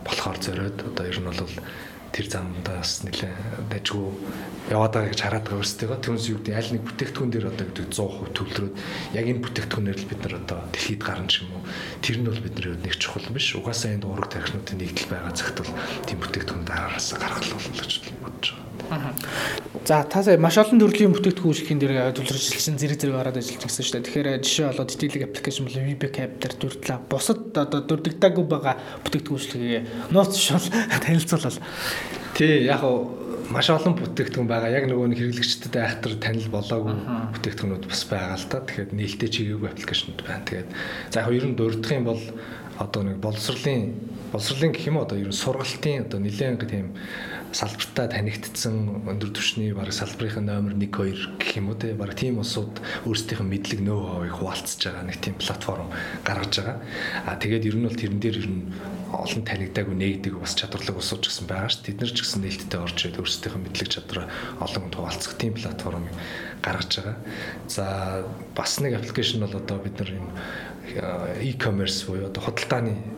болохоор 0.03 0.37
зориод 0.41 0.77
одоо 0.81 1.05
ер 1.07 1.19
нь 1.21 1.29
бол 1.29 1.39
тэр 2.15 2.31
замдаас 2.31 3.03
нэлээ 3.03 3.35
дайггүй 3.67 4.07
яваад 4.71 4.93
байгаа 4.95 5.11
гэж 5.11 5.19
хараад 5.19 5.45
байгаа 5.51 5.59
өөрсдөө 5.59 5.99
түүнээс 5.99 6.27
юу 6.31 6.39
гэдэг 6.39 6.55
аль 6.55 6.71
нэг 6.71 6.83
бүтээгдэхүүн 6.87 7.31
дээр 7.35 7.47
одоо 7.51 7.65
гэдэг 7.67 7.85
100% 7.91 8.31
төвлөрөөд 8.39 8.75
яг 9.19 9.25
энэ 9.27 9.43
бүтээгдэхүүнээр 9.43 9.99
л 9.99 10.09
бид 10.09 10.21
нар 10.23 10.35
одоо 10.39 10.59
дэлхийд 10.71 11.03
гарна 11.03 11.27
ч 11.27 11.43
юм 11.43 11.51
уу. 11.59 11.67
Тэр 11.99 12.15
нь 12.23 12.27
бол 12.31 12.39
бидний 12.39 12.65
хувьд 12.71 12.85
нэг 12.87 12.95
чухал 12.95 13.27
биш. 13.35 13.47
Угаасаа 13.59 13.91
энд 13.99 14.07
ураг 14.07 14.31
тархинуудын 14.31 14.79
нэгдэл 14.79 15.11
байгаа 15.11 15.33
цагт 15.35 15.59
бол 15.59 15.75
тийм 16.07 16.17
бүтээгдэхүүн 16.23 16.63
дараараас 16.63 17.07
гаргах 17.19 17.51
болно 17.51 17.75
гэж 17.83 17.91
бодож 18.23 18.47
байгаа. 18.55 18.74
За 19.85 20.03
та 20.03 20.23
сая 20.23 20.37
маш 20.41 20.57
олон 20.57 20.81
төрлийн 20.81 21.13
бүтээгдэхүүн 21.13 21.51
үйлчлэхин 21.53 21.77
дээр 21.77 22.17
төлөвлөсөн 22.17 22.81
зэрэг 22.81 22.97
зэрэг 23.01 23.21
ороод 23.21 23.37
ажиллаж 23.37 23.69
гэсэн 23.69 23.85
шүү 23.85 23.93
дээ. 24.01 24.05
Тэгэхээр 24.09 24.27
жишээ 24.41 24.65
болоод 24.73 24.89
дитейлэг 24.89 25.23
аппликейшн 25.29 25.65
бол 25.69 25.77
VBK 25.77 26.17
app 26.25 26.33
дээр 26.41 26.53
дүрдлээ. 26.57 26.99
Бусад 27.05 27.53
одоо 27.53 27.79
дүрдэгдээгүй 27.85 28.45
байгаа 28.49 28.75
бүтээгдэхүүн 29.05 29.37
үйлчлэгээ 29.37 29.81
нууц 30.09 30.33
шал 30.41 30.65
танилцуулал. 31.05 31.59
Тий, 32.33 32.65
яг 32.65 32.81
маш 33.53 33.69
олон 33.69 33.93
бүтээгдэхүүн 33.93 34.49
байгаа. 34.49 34.73
Яг 34.73 34.89
нөгөө 34.89 35.07
нэг 35.13 35.19
хэрэглэгчдэд 35.21 35.75
айхтар 35.77 36.13
танил 36.17 36.49
болоогүй 36.49 36.95
бүтээгдэхүүнүүд 37.37 37.85
бас 37.85 38.01
байгаа 38.09 38.37
л 38.41 38.49
та. 38.49 38.65
Тэгэхээр 38.65 38.89
нээлттэй 38.89 39.29
чигээгүй 39.29 39.69
аппликейшнуд 39.69 40.19
байна. 40.25 40.49
Тэгээд 40.49 40.69
за 41.13 41.21
яг 41.21 41.29
ер 41.29 41.45
нь 41.45 41.53
дурдах 41.53 41.93
юм 41.93 42.09
бол 42.09 42.21
одоо 42.81 43.01
нэг 43.05 43.21
боловсролын 43.21 43.93
боловсролын 44.33 44.73
гэх 44.73 44.89
юм 44.89 44.97
одоо 44.99 45.17
ер 45.17 45.29
нь 45.29 45.35
сургалтын 45.35 46.09
одоо 46.09 46.19
нэлээд 46.19 46.67
тийм 46.67 46.91
салбартаа 47.55 48.09
танигдсан 48.11 49.07
өндөр 49.07 49.31
түвшний 49.31 49.71
баг 49.71 49.93
салбарын 49.95 50.43
номер 50.43 50.73
1 50.75 50.91
2 50.91 51.39
гэх 51.39 51.55
юм 51.55 51.71
уу 51.71 51.79
те 51.79 51.93
баг 51.95 52.11
тийм 52.19 52.43
усуд 52.43 52.83
өөрсдийнх 53.07 53.47
нь 53.47 53.51
мэдлэг 53.55 53.79
нөө 53.79 54.01
хавыг 54.11 54.33
хуваалцж 54.35 54.83
байгаа 54.83 55.07
нэг 55.07 55.23
тийм 55.23 55.39
платформ 55.39 55.87
гаргаж 56.27 56.51
байгаа. 56.59 56.77
А 57.23 57.39
тэгээд 57.39 57.71
ер 57.71 57.75
нь 57.79 57.87
бол 57.87 57.95
тэрэн 57.95 58.19
дээр 58.19 58.37
ер 58.43 58.49
нь 58.51 58.67
олон 59.07 59.43
танигдаагүй 59.47 59.95
нэгдэг 59.95 60.35
бас 60.35 60.51
чадварлаг 60.59 60.99
усууч 60.99 61.31
гэсэн 61.31 61.47
байгаа 61.47 61.71
ш. 61.71 61.79
Тэд 61.79 62.03
нар 62.03 62.11
ч 62.11 62.19
гэсэн 62.27 62.43
нээлттэй 62.43 62.79
орж 62.83 62.97
ирээд 62.99 63.19
өөрсдийнх 63.23 63.55
нь 63.55 63.63
мэдлэг 63.71 63.87
чадвараа 63.87 64.27
олон 64.59 64.81
хүнд 64.83 64.95
хуваалцах 64.99 65.33
тийм 65.39 65.55
платформ 65.55 66.11
гаргаж 66.59 66.91
байгаа. 66.99 67.15
За 67.71 67.85
бас 68.51 68.83
нэг 68.83 68.99
аппликейшн 68.99 69.47
бол 69.47 69.55
одоо 69.55 69.79
бид 69.79 69.95
нар 69.95 70.11
юм 70.11 70.27
e-commerce 71.39 72.03
буюу 72.03 72.27
одоо 72.27 72.43
худалдааны 72.43 73.14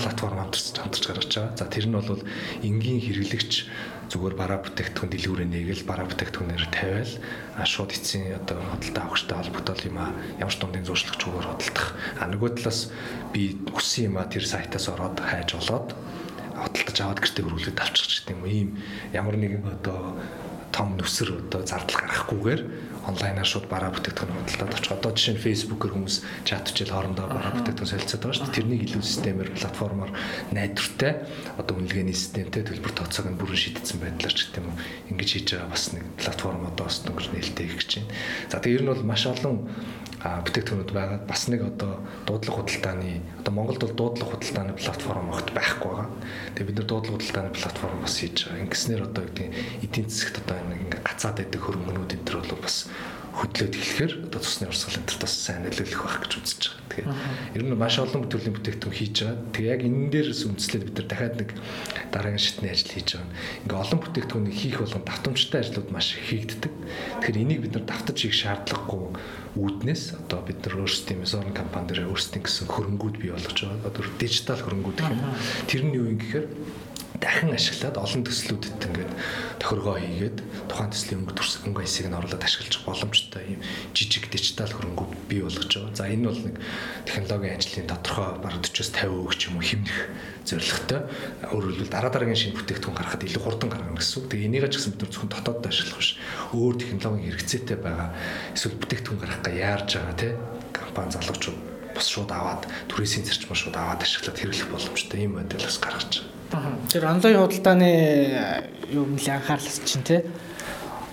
платформ 0.00 0.38
хамтарч 0.38 0.76
хамтарч 0.76 1.04
гаргаж 1.06 1.30
байгаа. 1.34 1.56
За 1.56 1.64
тэр 1.70 1.86
нь 1.86 1.96
бол 1.96 2.22
энгийн 2.62 3.00
хэрэглэгч 3.00 3.52
зүгээр 4.10 4.34
бараа 4.34 4.58
бүтээгдэхүүн 4.66 5.10
дэлгүүрээ 5.14 5.48
нээгэл 5.54 5.86
бараа 5.86 6.06
бүтээгдэхүүнээр 6.10 6.64
тавиал 6.74 7.14
шууд 7.62 7.94
эцсийн 7.94 8.34
одоо 8.34 8.58
худалдаа 8.58 9.04
авахтай 9.06 9.36
холбогдол 9.38 9.86
юм 9.86 9.98
а 10.02 10.10
ямар 10.42 10.50
ч 10.50 10.58
дундын 10.58 10.82
зуршлагчгүйгээр 10.82 11.46
худалдах. 11.46 11.88
А 12.18 12.26
нөгөө 12.26 12.50
талаас 12.58 12.90
би 13.30 13.54
өссөн 13.70 14.10
юм 14.10 14.16
а 14.18 14.26
тэр 14.26 14.42
сайтаас 14.42 14.90
ороод 14.90 15.22
хайж 15.22 15.54
болоод 15.54 15.94
худалдаж 16.58 16.98
аваад 16.98 17.20
гэртээ 17.22 17.44
хөрвүүлээд 17.46 17.78
авчих 17.78 18.26
гэдэг 18.26 18.34
юм 18.34 18.42
ийм 18.50 18.68
ямар 19.14 19.38
нэгэн 19.38 19.64
одоо 19.78 20.18
том 20.74 20.98
нүсэр 20.98 21.46
одоо 21.46 21.62
зардал 21.62 22.02
гаргахгүйгээр 22.02 22.62
онлайнаар 23.10 23.48
шууд 23.48 23.66
бараа 23.66 23.90
бүтээгдэхүүн 23.90 24.38
худалдаад 24.38 24.74
авчих. 24.74 24.94
Одоо 24.94 25.10
жишээ 25.12 25.34
нь 25.34 25.44
Facebook-ээр 25.44 25.94
хүмүүс 25.94 26.16
чатчил 26.46 26.94
хоорондоо 26.94 27.26
бараа 27.26 27.52
бүтээгдэхүүн 27.58 27.92
солилцоод 27.92 28.22
байгаа 28.22 28.36
шүү 28.38 28.46
дээ. 28.46 28.56
Тэрнийг 28.56 28.82
илүү 28.86 29.02
системээр 29.02 29.50
платформоор 29.58 30.10
найдвартай 30.54 31.12
одоо 31.58 31.74
үнэлгээний 31.76 32.16
системтэй 32.16 32.62
төлбөр 32.64 32.92
тооцоог 32.94 33.26
нь 33.28 33.38
бүрэн 33.40 33.58
шийдсэн 33.58 33.98
байдлаар 33.98 34.34
ч 34.34 34.38
гэдэг 34.46 34.62
юм 34.62 34.70
уу. 34.70 34.80
Ингэж 35.10 35.28
хийж 35.34 35.48
байгаа 35.50 35.70
бас 35.74 35.84
нэг 35.90 36.04
платформ 36.16 36.62
одоо 36.70 36.84
бас 36.86 36.96
дөнгөж 37.02 37.26
нээлттэй 37.34 37.66
их 37.66 37.76
гэж 37.82 37.90
байна. 37.98 38.10
За 38.48 38.56
тэгээ 38.62 38.76
ер 38.78 38.82
нь 38.86 38.92
бол 38.94 39.04
маш 39.04 39.22
олон 39.26 39.56
бүтээгдэхүүнүүд 40.20 40.92
байгаа. 40.92 41.18
Бас 41.24 41.48
нэг 41.48 41.64
одоо 41.64 42.04
дуудлага 42.28 42.60
худалдааны 42.60 43.24
одоо 43.40 43.52
Монголд 43.56 43.80
бол 43.80 43.96
дуудлага 43.96 44.36
худалдааны 44.36 44.76
платформ 44.76 45.32
огт 45.32 45.48
байхгүй 45.56 45.88
байгаа. 45.88 46.08
Тэгээ 46.54 46.68
бид 46.68 46.76
нар 46.76 46.88
дуудлага 46.92 47.16
худалдааны 47.16 47.50
платформ 47.56 47.98
бас 48.04 48.14
хийж 48.20 48.36
байгаа. 48.44 48.64
Ингэснээр 48.68 49.02
одоо 49.08 49.24
гэдэг 49.24 49.48
эдийн 49.80 50.08
засагт 50.12 50.36
одоо 50.44 50.60
ингээ 50.60 51.00
гацаад 51.00 51.36
байдаг 51.40 51.60
хөрөнгөнүүд 51.64 52.14
энэ 52.20 52.26
төр 52.28 52.36
бол 52.44 52.60
бас 52.60 52.76
хөдлөөд 53.30 53.74
эхлэхээр 53.78 54.12
одоо 54.26 54.40
цусны 54.42 54.66
урсгал 54.66 54.98
энэ 54.98 55.08
төр 55.08 55.18
бас 55.22 55.34
сайн 55.38 55.62
нөлөөлөх 55.62 56.02
байх 56.02 56.18
гэж 56.26 56.32
үзэж 56.40 56.62
байгаа. 56.66 56.86
Тэгэхээр 56.90 57.08
ер 57.54 57.62
нь 57.62 57.78
маш 57.78 57.96
олон 58.02 58.26
төрлийн 58.26 58.54
бүтээгдэхүүн 58.58 58.98
хийж 58.98 59.16
байгаа. 59.22 59.38
Тэгээ 59.54 59.70
яг 59.70 59.82
энэ 59.86 60.10
дээрээс 60.10 60.42
үндэслээд 60.50 60.84
бид 60.90 60.96
нар 60.98 61.08
дахиад 61.08 61.36
нэг 61.38 61.50
дараагийн 62.10 62.42
шатны 62.42 62.68
ажил 62.74 62.90
хийж 62.90 63.08
байгаа. 63.14 63.30
Ингээ 63.64 63.82
олон 63.86 64.00
бүтээгдэхүүнийг 64.02 64.56
хийх 64.58 64.78
болгон 64.82 65.04
давтамжтай 65.06 65.60
ажлууд 65.62 65.88
маш 65.94 66.08
хийгддэг. 66.18 66.72
Тэгэхээр 67.22 67.42
энийг 67.46 67.60
бид 67.62 67.74
нар 67.78 67.86
давтаж 67.86 68.16
хийх 68.18 68.34
шаардлагагүй 68.34 69.02
үүднээс 69.54 70.02
одоо 70.18 70.40
бид 70.46 70.58
нар 70.66 70.74
өөрсдийн 70.82 71.22
Amazon 71.22 71.54
компани 71.54 71.86
дээр 71.90 72.10
өөрсдийн 72.10 72.42
гэсэн 72.42 72.66
хөрөнгүүд 72.66 73.16
бий 73.18 73.30
болгож 73.30 73.58
байгаа. 73.62 73.86
Одоо 73.86 74.02
дижитал 74.18 74.62
хөрөнгүүд 74.62 74.98
гэх 74.98 75.10
юм. 75.10 75.22
Тэр 75.70 75.82
нь 75.86 75.94
юу 75.94 76.06
юм 76.10 76.18
гэхээр 76.18 76.46
дахин 77.20 77.52
ашиглаад 77.52 77.96
олон 78.00 78.24
төслүүдэд 78.24 78.80
ингээд 78.80 79.12
тохиргоо 79.60 80.00
хийгээд 80.00 80.38
тухайн 80.72 80.88
төслийн 80.88 81.20
өнгө 81.20 81.36
төрс 81.36 81.54
өнгө 81.68 81.84
хэсгийг 81.84 82.08
нь 82.08 82.16
оруулаад 82.16 82.46
ашиглаж 82.48 82.74
боломжтой 82.88 83.44
юм 83.44 83.60
жижиг 83.92 84.24
дижитал 84.32 84.72
хөрөнгүүд 84.72 85.12
бий 85.28 85.44
болгож 85.44 85.68
байгаа. 85.68 85.92
За 85.92 86.08
энэ 86.08 86.32
бол 86.32 86.40
нэг 86.40 86.56
технологийн 87.04 87.56
ажлын 87.60 87.90
тодорхой 87.92 88.28
бараг 88.40 88.64
40-с 88.64 88.90
50% 88.96 89.36
ч 89.36 89.42
юм 89.52 89.54
уу 89.60 89.64
хэмнэх 89.68 89.98
зорилготой. 90.48 91.00
Өөрөөр 91.52 91.74
хэлбэл 91.76 91.92
дараа 91.92 92.10
дараагийн 92.10 92.40
шинэ 92.40 92.56
бүтээгдэхүүн 92.56 92.96
гаргахад 92.96 93.26
илүү 93.28 93.42
хурдан 93.44 93.68
гаргана 93.68 94.00
гэсэн 94.00 94.16
үг. 94.16 94.26
Тэгээ 94.32 94.48
энийг 94.48 94.64
ч 94.72 94.74
гэсэн 94.80 94.92
бид 94.96 95.02
нар 95.04 95.12
зөвхөн 95.12 95.32
дотоодд 95.36 95.68
ашиглах 95.68 96.00
биш. 96.00 96.10
Өөр 96.56 96.74
технологийн 96.80 97.28
хэрэгцээтэй 97.36 97.78
байгаа 97.84 98.08
эсвэл 98.56 98.80
бүтээгдэхүүн 98.80 99.20
гаргахаа 99.20 99.52
яарж 99.52 99.88
байгаа 100.00 100.16
тий 100.16 100.32
компани 100.72 101.12
залуучууд 101.12 101.60
бас 101.92 102.06
шууд 102.08 102.30
аваад 102.32 102.62
түрээсийн 102.88 103.26
зарчмаа 103.28 103.58
шууд 103.58 103.76
аваад 103.76 104.00
ашиглаад 104.00 104.38
хэрэглэх 104.40 104.72
боломжтой 104.72 105.18
ийм 105.20 105.36
модель 105.36 105.66
бас 105.66 105.78
гаргаж 105.78 106.24
байгаа. 106.24 106.29
Тэр 106.90 107.06
онлайн 107.06 107.38
худалдааны 107.38 107.90
юу 108.90 109.06
нэлээ 109.06 109.38
анхаарал 109.38 109.70
чинь 109.86 110.02
те. 110.02 110.26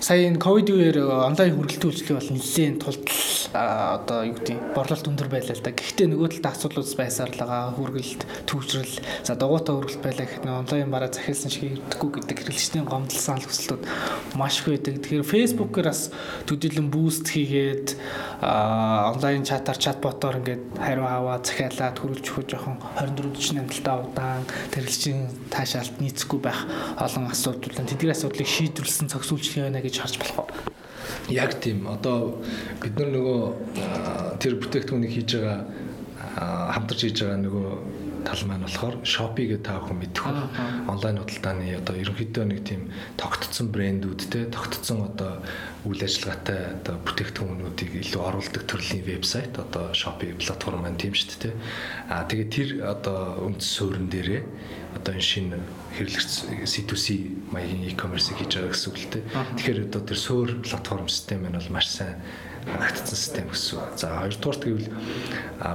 Сая 0.01 0.25
энэ 0.25 0.41
ковид 0.41 0.73
үеэр 0.73 0.97
онлайн 1.29 1.53
хүргэлтийн 1.53 1.89
үйлчлэг 1.93 2.17
бол 2.17 2.31
нэлийн 2.33 2.81
тулд 2.81 3.05
одоо 3.53 4.27
юу 4.27 4.35
гэдэг 4.35 4.75
борлуулалт 4.75 5.07
өндөр 5.07 5.29
байлаа 5.31 5.55
л 5.55 5.63
да. 5.63 5.71
Гэхдээ 5.71 6.07
нөгөө 6.11 6.29
талд 6.41 6.47
асуудлууд 6.51 6.89
байсаар 6.97 7.31
л 7.31 7.39
байгаа. 7.39 7.75
Хүргэлт, 7.77 8.21
төвчрэл, 8.49 8.95
за 9.23 9.33
дугуйтай 9.39 9.73
хүргэлт 9.75 10.01
байлаа 10.03 10.25
гэхэд 10.27 10.45
онлайн 10.47 10.91
бараа 10.91 11.11
захиалсан 11.13 11.51
шиг 11.51 11.63
хэрэгдэхгүй 11.77 12.09
гэдэг 12.17 12.37
хэрэглэгчдийн 12.43 12.85
гомдол 12.87 13.21
санал 13.21 13.47
хүсэлтүүд 13.47 13.83
маш 14.35 14.59
их 14.59 14.67
байдаг. 14.67 14.93
Тэгэхээр 15.03 15.31
Facebook-оор 15.31 15.87
бас 15.87 16.11
төдийлөн 16.49 16.89
буст 16.91 17.25
хийгээд 17.31 17.87
онлайн 18.43 19.43
чатаар 19.47 19.79
чатботоор 19.79 20.43
ингээд 20.43 20.63
хариу 20.77 21.07
аваад 21.07 21.47
захиалаад 21.47 21.95
хүрүүлж 21.97 22.25
өгөх 22.27 22.47
жоохон 22.51 22.77
24 22.99 23.37
40 23.37 23.61
амталтаа 23.63 23.97
удаан 24.03 24.43
хэрэглэгчийн 24.73 25.51
таашаалт 25.51 25.99
нийцэхгүй 26.01 26.39
байх 26.41 26.65
олон 26.97 27.31
асуудал. 27.31 27.73
Тэдгээр 27.73 28.15
асуудлыг 28.15 28.47
шийдвэрлсэн 28.47 29.09
цогцолжлох 29.11 29.63
байна 29.63 29.81
гэж 29.81 29.95
харж 29.99 30.15
болох 30.19 30.37
уу? 30.43 30.49
Яг 31.29 31.59
тийм. 31.61 31.87
Одоо 31.91 32.41
бид 32.81 32.99
нар 32.99 33.09
нөгөө 33.15 33.41
тэр 34.41 34.59
бүтээгдэхүүнийг 34.61 35.13
хийж 35.13 35.35
байгаа 35.37 35.59
хамтарч 36.73 37.01
хийж 37.03 37.17
байгаа 37.23 37.39
нөгөө 37.41 37.67
тал 38.27 38.43
маань 38.43 38.67
болохоор 38.67 38.99
Shopee 39.07 39.47
гэдэг 39.47 39.63
та 39.63 39.79
бүхэн 39.79 39.99
мэдэх 40.03 40.23
ба 40.27 40.51
онлайн 40.91 41.23
худалдааны 41.23 41.79
одоо 41.79 41.95
ерөнхийдөө 41.95 42.43
нэг 42.43 42.59
тийм 42.67 42.91
тогтцсон 43.15 43.71
брэндүүд 43.71 44.21
те 44.27 44.51
тогтцсон 44.51 45.07
одоо 45.07 45.39
үйл 45.87 46.03
ажиллагаатай 46.03 46.75
одоо 46.75 46.99
бүтээгдэхүүнүүдийг 47.07 47.91
илүү 48.03 48.21
оруулдаг 48.27 48.63
төрлийн 48.67 49.07
вебсайт 49.07 49.55
одоо 49.55 49.95
Shopee 49.95 50.35
платформ 50.35 50.83
маань 50.83 50.99
тийм 50.99 51.15
шүү 51.15 51.39
дээ. 51.39 51.55
Аа 52.11 52.27
тэгээд 52.27 52.51
тэр 52.51 52.69
одоо 52.83 53.47
үндэс 53.47 53.71
суурин 53.71 54.11
дээрээ 54.11 54.43
одоо 54.99 55.11
энэ 55.15 55.23
шинэ 55.23 55.57
хэрэглэгч 55.95 56.31
C2C 56.67 57.05
маягийн 57.55 57.87
e-commerce 57.87 58.35
хийж 58.35 58.59
байгаа 58.59 58.75
гэсэн 58.75 58.89
үг 58.91 58.97
л 58.99 59.11
дээ. 59.15 59.23
Тэгэхээр 59.55 59.79
одоо 59.87 60.01
тэр 60.03 60.19
суур 60.19 60.49
платформ 60.67 61.07
систем 61.07 61.47
нь 61.47 61.55
бол 61.55 61.71
маш 61.71 61.87
сайн 61.87 62.19
харагдсан 62.67 63.17
систем 63.17 63.47
гэсэн. 63.49 63.79
За 63.95 64.07
хоёрдугаарт 64.21 64.63
гэвэл 64.67 64.89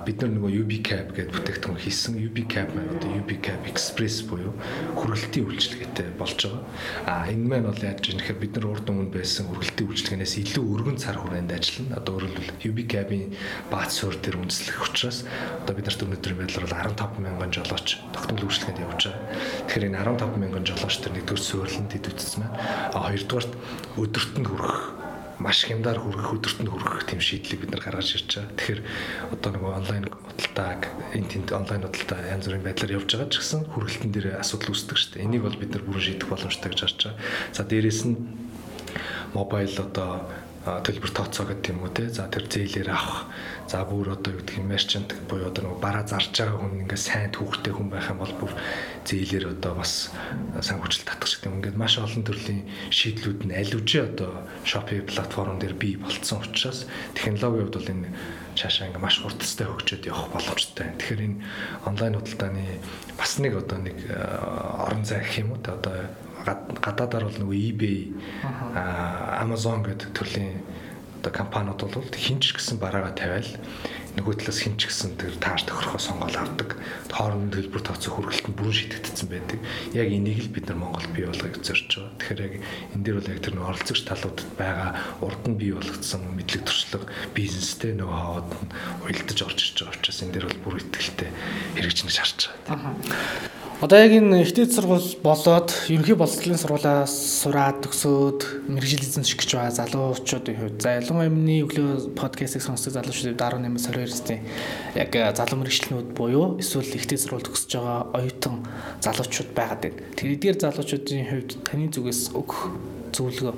бид 0.07 0.19
нар 0.23 0.31
нөгөө 0.33 0.51
UBCAP 0.63 1.09
гэдэг 1.17 1.35
бүтээгдэхүүн 1.35 1.81
хийсэн. 1.81 2.21
UBCAP 2.21 2.69
маань 2.77 2.93
одоо 2.97 3.11
UBCAP 3.19 3.63
Express 3.67 4.23
буюу 4.29 4.53
хүргэлтийн 4.95 5.49
үйлчилгээтэй 5.49 6.09
болж 6.21 6.39
байгаа. 6.39 6.63
А 7.09 7.27
энэ 7.27 7.49
маань 7.49 7.67
бол 7.67 7.83
яаж 7.83 8.05
юм 8.13 8.21
гэхээр 8.21 8.39
бид 8.39 8.53
нар 8.57 8.67
урд 8.71 8.87
өмнө 8.87 9.11
байсан 9.11 9.51
хүргэлтийн 9.51 9.89
үйлчилгээнээс 9.91 10.35
илүү 10.43 10.65
өргөн 10.65 10.99
цар 11.03 11.19
хүрээнд 11.19 11.51
ажиллана. 11.51 11.99
Одоо 11.99 12.13
өөрөөр 12.21 12.35
хэлбэл 12.39 12.69
UBCAP-ийн 12.71 13.31
бааз 13.73 13.91
суурь 13.99 14.19
дээр 14.23 14.39
үндэслэх 14.39 14.79
учраас 14.87 15.25
одоо 15.65 15.75
бид 15.75 15.87
нарт 15.89 16.05
өнөөдрийн 16.07 16.39
байдлаар 16.39 16.67
бол 16.69 16.79
15 16.95 17.25
мянган 17.25 17.51
жолооч 17.51 17.89
тогтмол 18.15 18.47
үйлчилгээнд 18.47 18.85
явж 18.87 19.01
байгаа. 19.11 19.25
Тэгэхээр 19.67 19.89
энэ 19.91 19.99
15 19.99 20.39
мянган 20.39 20.65
жолооч 20.67 20.95
төр 21.03 21.13
нэгдүгээр 21.17 21.43
сууриланд 21.43 21.91
дэдвүцсэн 21.91 22.39
маань. 22.43 22.57
А 22.95 22.99
хоёрдугаарт 23.11 23.53
өдөрт 23.99 24.35
нь 24.39 24.47
хүрэх 24.47 25.02
маш 25.43 25.67
хямдаар 25.67 25.99
хүрэх 25.99 26.39
өдөртөнд 26.39 26.71
хүрэх 26.71 27.03
тийм 27.11 27.19
шийдлийг 27.19 27.67
бид 27.67 27.71
нар 27.75 27.83
гаргаж 27.83 28.15
ирж 28.15 28.31
байгаа. 28.39 28.55
Тэгэхээр 28.55 28.81
одоо 29.35 29.51
нөгөө 29.51 29.73
онлайн 29.83 30.05
худалдааг 30.07 30.83
энэ 31.19 31.31
тэнд 31.35 31.49
онлайн 31.51 31.83
худалдаа 31.83 32.19
янз 32.31 32.47
бүрийн 32.47 32.63
байдлаар 32.63 32.97
явж 33.03 33.09
байгаа 33.11 33.31
ч 33.35 33.37
гэсэн 33.43 33.61
хүргэлтэн 33.75 34.11
дээр 34.15 34.27
асуудал 34.39 34.71
үүсдэг 34.71 34.97
шүү 34.97 35.11
дээ. 35.19 35.25
Энийг 35.27 35.43
бол 35.43 35.59
бид 35.59 35.75
нар 35.75 35.83
бүрэн 35.83 36.07
шийдэх 36.07 36.29
боломжтой 36.31 36.71
гэж 36.71 36.81
харж 36.87 36.99
байгаа. 37.03 37.19
За 37.51 37.63
дээрэс 37.67 38.01
нь 38.07 38.17
мобайл 39.35 39.77
одоо 39.83 40.31
төлбөр 40.63 41.11
тооцоо 41.11 41.51
гэдэг 41.51 41.75
юм 41.75 41.83
уу 41.83 41.91
те. 41.91 42.07
За 42.07 42.31
тэр 42.31 42.47
зээлээр 42.47 42.91
авах. 42.95 43.27
За 43.67 43.83
бүр 43.83 44.15
одоо 44.15 44.39
юу 44.39 44.47
гэх 44.47 44.63
юм 44.63 44.71
мерчант 44.71 45.11
буюу 45.27 45.51
одоо 45.51 45.67
нөгөө 45.67 45.83
бараа 45.83 46.07
зарж 46.07 46.31
байгаа 46.31 46.63
хүн 46.63 46.87
ингээ 46.87 47.01
сайн 47.03 47.35
түүхтэй 47.35 47.75
хүн 47.75 47.91
байх 47.91 48.07
юм 48.07 48.23
бол 48.23 48.35
бүр 48.39 48.53
зээлээр 49.03 49.59
одоо 49.59 49.75
бас 49.75 50.15
санхүүжилт 50.63 51.07
татах 51.09 51.27
гэдэг 51.27 51.51
юм. 51.51 51.57
Ингээд 51.59 51.81
маш 51.83 51.99
олон 51.99 52.23
төрлийн 52.23 52.63
шийдлүүд 52.95 53.41
нь 53.43 53.55
үжи 53.59 53.99
одоо 54.07 54.47
Shopee 54.63 55.03
платформ 55.03 55.59
дээр 55.59 55.75
бий 55.75 55.99
болцсон 55.99 56.47
учраас 56.47 56.87
технологийн 57.19 57.67
хувьд 57.67 57.77
бол 57.83 57.93
энэ 57.93 58.09
цаашаа 58.55 58.87
ингээ 58.87 59.03
маш 59.03 59.19
хурдтай 59.19 59.67
хөгжөөд 59.67 60.07
явах 60.07 60.31
боломжтой. 60.31 60.95
Тэгэхээр 60.95 61.23
энэ 61.27 61.39
онлайн 61.89 62.15
худалдааны 62.21 62.65
бас 63.19 63.33
нэг 63.43 63.53
одоо 63.59 63.79
нэг 63.83 63.99
орон 64.07 65.03
зай 65.03 65.27
гэх 65.27 65.43
юм 65.43 65.57
уу 65.57 65.61
те 65.65 65.75
одоо 65.75 66.07
гадаадаар 66.45 67.29
бол 67.29 67.39
нөгөө 67.43 67.59
eBay 67.71 67.99
Amazon 69.43 69.87
гэдэг 69.87 70.11
төрлийн 70.17 70.63
одоо 71.23 71.33
компаниуд 71.33 71.79
бол 71.87 72.11
хинч 72.11 72.51
гэсэн 72.59 72.83
бараагаа 72.83 73.15
тавиал 73.15 73.47
нөгөө 74.13 74.45
талаас 74.45 74.61
хинч 74.61 74.91
гэсэн 74.91 75.17
тэр 75.17 75.33
тааш 75.41 75.65
тохирохоо 75.65 75.97
сонгол 75.97 76.37
авдаг. 76.37 76.77
Хоорондын 77.09 77.65
төлбөр 77.65 77.81
тооцох 77.81 78.21
хүргэлт 78.21 78.45
нь 78.51 78.57
бүрэн 78.61 78.77
шийдэгдсэн 78.77 79.29
байдаг. 79.31 79.61
Яг 79.97 80.09
энийг 80.13 80.43
л 80.45 80.53
бид 80.53 80.69
нар 80.69 80.83
Монгол 80.83 81.09
бий 81.17 81.25
болгохыг 81.25 81.65
зорж 81.65 81.89
байгаа. 81.97 82.13
Тэгэхээр 82.21 82.45
яг 82.45 82.55
энэ 82.93 83.05
дээр 83.09 83.17
бол 83.17 83.33
яг 83.33 83.41
тэр 83.41 83.55
нэг 83.57 83.69
оролцогч 83.73 84.01
талуудад 84.05 84.51
байгаа 84.61 84.91
урд 85.25 85.43
нь 85.49 85.57
бий 85.57 85.73
болгоцсон 85.73 86.23
мэдлэг 86.37 86.63
туршлага 86.69 87.07
бизнестэй 87.33 87.93
нөгөө 87.97 88.19
хаваад 88.21 88.51
нь 88.53 88.73
уялдаж 89.01 89.39
орж 89.49 89.59
ирж 89.65 89.79
байгаа 89.81 89.97
учраас 89.97 90.21
энэ 90.21 90.33
дээр 90.37 90.47
бол 90.53 90.61
бүр 90.61 90.77
ихтэй 90.85 91.31
хэрэгжинэж 91.81 92.17
харж 92.21 92.41
байгаа. 92.69 92.93
Одоо 93.83 93.99
яг 93.99 94.15
энэ 94.15 94.47
ихтэй 94.47 94.71
сургууль 94.71 95.03
болоод 95.27 95.75
ерөнхий 95.91 96.15
боловсролын 96.15 96.55
сургуулиас 96.55 97.43
сураад 97.43 97.83
төгсөөд 97.83 98.71
мэрэгжил 98.71 99.03
эзэмших 99.03 99.43
гэж 99.43 99.59
байгаа 99.59 99.75
залуучуудын 99.75 100.55
хувьд 100.55 100.79
за 100.79 101.03
ялангуяа 101.03 101.27
миний 101.27 101.67
өглөө 101.67 102.15
подкастыг 102.15 102.63
сонсдог 102.63 102.95
залуучуудын 102.95 103.35
18-аас 103.35 103.91
22-ийн 103.91 104.47
яг 104.95 105.11
залуу 105.35 105.59
мэрэгчлэнүүд 105.67 106.15
буюу 106.15 106.63
эсвэл 106.63 106.95
ихтэй 106.95 107.19
сургууль 107.19 107.43
төгсөж 107.43 107.75
байгаа 107.75 108.23
оюутан 108.23 108.63
залуучууд 109.03 109.51
байгаад 109.51 109.83
байна. 109.83 109.99
Тэр 110.15 110.31
эдгээр 110.39 110.63
залуучуудын 110.63 111.27
хувьд 111.27 111.51
таны 111.67 111.91
зүгээс 111.91 112.39
өгөх 112.39 112.71
зөвлөгөө 113.19 113.55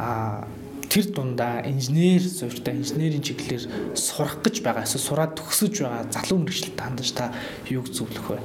аа 0.00 0.48
тэр 0.88 1.12
дундаа 1.12 1.60
инженер 1.68 2.24
суурьтай 2.24 2.72
инженерийн 2.72 3.20
чиглэлээр 3.20 3.92
сурах 3.92 4.40
гэж 4.40 4.64
байгаа 4.64 4.88
эсвэл 4.88 5.04
сураад 5.12 5.36
төгсөж 5.36 5.84
байгаа 5.84 6.08
залуу 6.08 6.40
мэрэгчлэлд 6.40 6.80
хандаж 6.80 7.12
та 7.12 7.28
юуг 7.68 7.92
зөвлөх 7.92 8.32
вэ? 8.32 8.40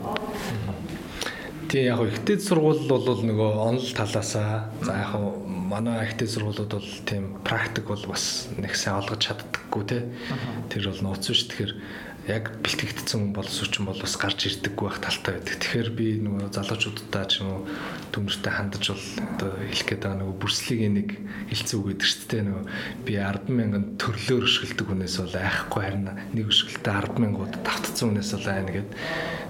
Тий 1.73 1.87
яг 1.89 2.03
ихтэй 2.05 2.37
сургууль 2.37 2.85
бол 2.85 3.01
нөгөө 3.01 3.57
онл 3.65 3.87
талаасаа 3.97 4.69
за 4.85 4.93
яг 4.93 5.17
манай 5.49 6.05
ихтэй 6.05 6.29
сургуулиуд 6.29 6.69
бол 6.69 6.89
тийм 7.09 7.41
практик 7.41 7.89
бол 7.89 8.03
бас 8.05 8.45
нэг 8.61 8.77
сайн 8.77 9.01
олгож 9.01 9.25
чаддаггүй 9.25 9.83
те. 9.89 10.05
Тэр 10.69 10.93
бол 10.93 11.01
нууц 11.01 11.33
ш. 11.33 11.49
Тэгэхээр 11.49 11.73
яг 12.29 12.53
бэлтгэгдсэн 12.61 13.33
боловсручин 13.33 13.89
бол 13.89 13.97
бас 13.97 14.13
гарч 14.21 14.45
ирдэггүй 14.53 14.85
байх 14.85 15.01
талтай 15.01 15.41
байдаг. 15.41 15.57
Тэгэхээр 15.65 15.89
би 15.97 16.07
нөгөө 16.21 16.53
залуучуудтай 16.53 17.25
ч 17.25 17.41
юм 17.41 17.49
уу 17.51 17.61
төмөртэй 18.13 18.53
хандаж 18.53 18.93
бол 18.93 19.05
одоо 19.33 19.49
хэлэх 19.65 19.87
гээд 19.89 20.01
байгаа 20.05 20.19
нөгөө 20.21 20.37
бүрслийг 20.45 20.81
нэг 20.93 21.09
хэлцүү 21.51 21.77
өгöd 21.81 22.05
шүү 22.05 22.29
дээ 22.37 22.43
нөгөө 22.53 22.63
би 23.01 23.13
10 23.17 23.49
мянган 23.49 23.85
төрлөөр 23.97 24.45
өшгөлдөг 24.45 24.87
хүнээс 24.93 25.15
бол 25.19 25.35
айхгүй 25.41 25.81
харин 25.83 26.05
нэг 26.37 26.45
өшгөлтөд 26.47 26.85
10 26.85 27.17
мянгууд 27.17 27.53
давтцсан 27.65 28.13
хүнээс 28.13 28.31
бол 28.37 28.47
айна 28.53 28.71
гэд. 28.71 28.89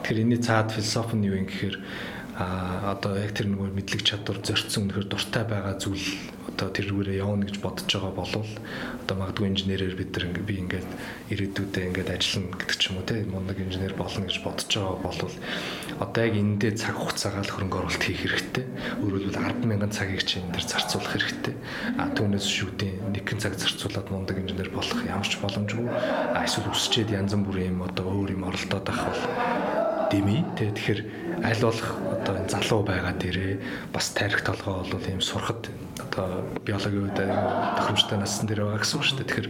Тэгэхээр 0.01 0.23
энэний 0.23 0.41
цаад 0.41 0.73
философи 0.73 1.13
нь 1.19 1.27
юу 1.29 1.37
юм 1.37 1.45
гэхээр 1.51 1.77
а 2.37 2.97
одоо 2.97 3.13
яг 3.17 3.37
тэр 3.37 3.53
нөгөө 3.53 3.77
мэдлэг 3.77 4.01
чадвар 4.01 4.41
зорцсон 4.41 4.89
үнэхээр 4.89 5.07
дуртай 5.09 5.43
байгаа 5.45 5.77
зүйл 5.77 6.01
одоо 6.53 6.69
тэрүүгээрээ 6.69 7.21
явна 7.21 7.45
гэж 7.49 7.57
бодож 7.61 7.89
байгаа 7.89 8.13
болвол 8.13 8.51
одоо 9.05 9.15
магадгүй 9.17 9.47
инженерээр 9.53 9.95
бид 9.97 10.11
нар 10.13 10.25
би 10.41 10.55
ингээд 10.61 10.89
ирээдүйдээ 11.33 11.83
ингээд 11.89 12.09
ажиллана 12.13 12.57
гэдэг 12.57 12.77
ч 12.77 12.83
юм 12.89 12.97
уу 13.01 13.05
те 13.09 13.15
мундаг 13.25 13.57
инженер 13.57 13.93
болно 13.97 14.25
гэж 14.29 14.37
бодож 14.45 14.69
байгаа 14.69 14.97
болвол 15.01 15.35
одоо 15.97 16.21
яг 16.25 16.35
эндээ 16.37 16.73
цаг 16.77 16.95
хугацаагаар 16.97 17.49
хөрөнгө 17.49 17.77
оруулалт 17.79 18.03
хийх 18.03 18.21
хэрэгтэй. 18.25 18.65
Хэлбэл 19.01 19.33
100000 19.33 19.93
цагийг 19.93 20.23
чи 20.25 20.41
энэ 20.41 20.53
дэр 20.57 20.65
зарцуулах 20.65 21.13
хэрэгтэй. 21.13 21.55
А 21.97 22.09
түүнээс 22.17 22.47
шүүдийн 22.49 22.95
нэгэн 23.13 23.39
цаг 23.39 23.53
зарцуулаад 23.57 24.07
мундаг 24.09 24.37
инженер 24.41 24.69
болох 24.73 24.99
ямар 25.05 25.27
ч 25.27 25.37
боломжгүй. 25.37 25.87
А 25.89 26.43
эсвэл 26.45 26.73
үсчээд 26.73 27.13
янз 27.13 27.33
бүрийн 27.37 27.77
юм 27.77 27.85
одоо 27.85 28.09
өөр 28.09 28.33
юм 28.35 28.43
оролдоод 28.49 28.89
авах 28.89 29.05
бол 29.09 29.21
дэмий. 30.13 30.45
Тэгэхээр 30.53 30.99
аль 31.41 31.61
болох 31.65 31.89
одоо 32.13 32.37
залуу 32.45 32.85
байгаа 32.85 33.17
дээрээ 33.17 33.53
бас 33.89 34.13
тарих 34.13 34.45
толгой 34.45 34.85
бол 34.85 35.09
ийм 35.09 35.21
сурахад 35.25 35.73
одоо 36.13 36.45
биологийн 36.65 37.09
үед 37.09 37.17
тохиромжтой 37.17 38.17
нассан 38.21 38.45
дээр 38.45 38.69
байгаа 38.69 38.85
гэсэн 38.85 38.97
үг 39.01 39.05
шүү 39.05 39.17
дээ. 39.17 39.29
Тэгэхээр 39.33 39.49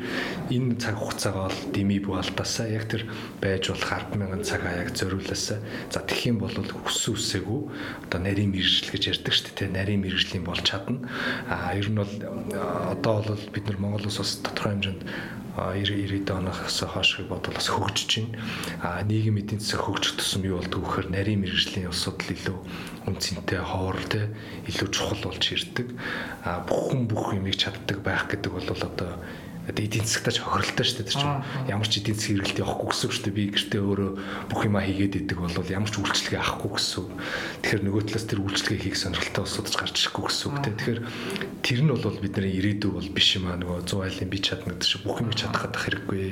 энэ 0.55 0.79
цаг 0.79 0.95
хугацаагаа 0.95 1.51
бол 1.51 1.61
дэмий 1.75 1.99
бүү 1.99 2.15
алдаасаа 2.23 2.67
яг 2.71 2.87
тэр 2.87 3.03
байж 3.43 3.67
болох 3.67 3.91
100000 3.91 4.47
цагаа 4.47 4.73
яг 4.79 4.89
зориулаасаа 4.95 5.59
за 5.91 5.99
тэгэх 6.07 6.31
юм 6.31 6.37
бол 6.39 6.55
хүссэн 6.55 7.13
үсээгүй 7.19 7.61
одоо 8.07 8.19
нарийн 8.23 8.51
мэрэгжил 8.55 8.91
гэж 8.95 9.03
ярьдаг 9.11 9.33
шүү 9.35 9.51
дээ. 9.59 9.75
Нарийн 9.75 10.01
мэрэгжлийн 10.07 10.47
болж 10.47 10.63
чадна. 10.63 11.03
А 11.51 11.75
ер 11.75 11.91
нь 11.91 11.99
бол 11.99 12.13
одоо 12.87 13.15
бол 13.27 13.43
бид 13.51 13.67
нар 13.67 13.77
Монгол 13.83 14.07
улс 14.07 14.23
бас 14.23 14.39
тодорхой 14.39 14.79
хэмжээнд 14.79 15.03
90 15.55 16.25
90 16.25 16.31
оноос 16.33 16.81
хойшиг 16.81 17.27
бодвол 17.29 17.53
бас 17.53 17.69
хөгжиж 17.69 18.25
байна. 18.25 18.41
А 18.81 19.03
нийгэм 19.05 19.37
эдийн 19.37 19.61
засаг 19.61 19.85
хөгжих 19.85 20.17
тусам 20.17 20.41
юу 20.49 20.57
болдгоо 20.57 20.81
гэхээр 20.81 21.13
нарийн 21.13 21.45
мэрэгжлийн 21.45 21.93
асуудал 21.93 22.33
илүү 22.33 22.57
үнцэнтэй 23.05 23.61
хоор 23.61 24.01
те 24.09 24.33
илүү 24.65 24.89
чухал 24.89 25.21
болж 25.21 25.45
ирдэг. 25.53 25.93
А 26.41 26.52
бүх 26.61 26.91
хүн 26.91 27.07
бүх 27.09 27.33
юмыг 27.33 27.55
чаддаг 27.57 27.97
байх 28.05 28.29
гэдэг 28.29 28.51
бол 28.53 28.69
одоо 28.69 29.17
эдийн 29.63 30.03
засагтаа 30.03 30.33
ч 30.35 30.37
хохиролтой 30.43 30.83
шүү 30.83 30.97
дээ 30.99 31.07
тэр 31.07 31.19
чинь. 31.23 31.39
Ямар 31.71 31.87
ч 31.87 31.93
эдийн 32.03 32.17
засгийн 32.19 32.37
хэрэгэлт 32.43 32.59
явахгүй 32.59 32.87
гэсэн 32.91 33.07
үг 33.07 33.13
шүү 33.15 33.23
дээ. 33.23 33.37
Би 33.39 33.43
гэртээ 33.55 33.79
өөрөө 33.79 34.11
бүх 34.51 34.61
юмаа 34.67 34.83
хийгээд 34.83 35.19
идэг 35.23 35.37
бол 35.39 35.55
ямар 35.71 35.87
ч 35.87 35.95
үйлчлэгээ 36.03 36.41
авахгүй 36.43 36.71
гэсэн 36.75 36.99
үг. 36.99 37.11
Тэгэхээр 37.63 37.83
нөгөө 37.87 38.03
талаас 38.03 38.25
тэр 38.27 38.39
үйлчлэгээ 38.43 38.83
хийх 38.83 38.97
сонирхолтой 38.99 39.43
улсуудч 39.47 39.73
гарч 39.79 39.95
ирэхгүй 40.03 40.23
гэсэн 40.27 40.47
үг 40.51 40.57
те. 40.59 40.71
Тэгэхээр 40.75 41.01
тэр 41.63 41.79
нь 41.79 41.91
бол 41.95 42.19
бидний 42.19 42.53
ирээдүй 42.59 42.91
бол 42.91 43.07
биш 43.07 43.29
юм 43.39 43.45
аа. 43.47 43.55
Нөгөө 43.55 43.87
100 43.87 44.03
айлын 44.03 44.27
би 44.27 44.39
чадна 44.43 44.71
гэдэг 44.75 44.83
чинь 44.91 45.05
бүх 45.07 45.17
юмыг 45.23 45.37
чадхад 45.39 45.75
хэрэггүй. 45.79 46.23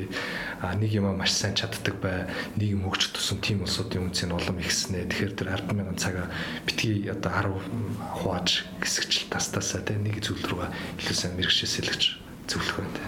А 0.59 0.75
нэг 0.75 0.91
юмаа 0.91 1.15
маш 1.15 1.31
сайн 1.31 1.55
чаддаг 1.55 1.95
бай. 2.03 2.27
Нийгэм 2.59 2.83
хөгжих 2.83 3.15
тусам 3.15 3.39
тийм 3.39 3.63
улсуудын 3.63 4.11
үнц 4.11 4.27
нь 4.27 4.35
улам 4.35 4.59
ихснэ. 4.59 5.07
Тэгэхээр 5.07 5.33
тэр 5.39 5.55
100000 5.55 5.95
цагаа 5.95 6.27
битгий 6.67 7.07
одоо 7.07 7.31
10 7.31 8.19
хувааж 8.19 8.67
хэсэгчл 8.83 9.31
тастасаа 9.31 9.81
те. 9.87 9.95
Нэг 9.95 10.19
зүйл 10.19 10.43
рүүгээ 10.43 10.99
илүү 10.99 11.15
сайн 11.15 11.39
мэрэгчээс 11.39 11.73
сэлгэж 11.79 12.03
зөвлөх 12.51 12.77
байна. 12.83 13.00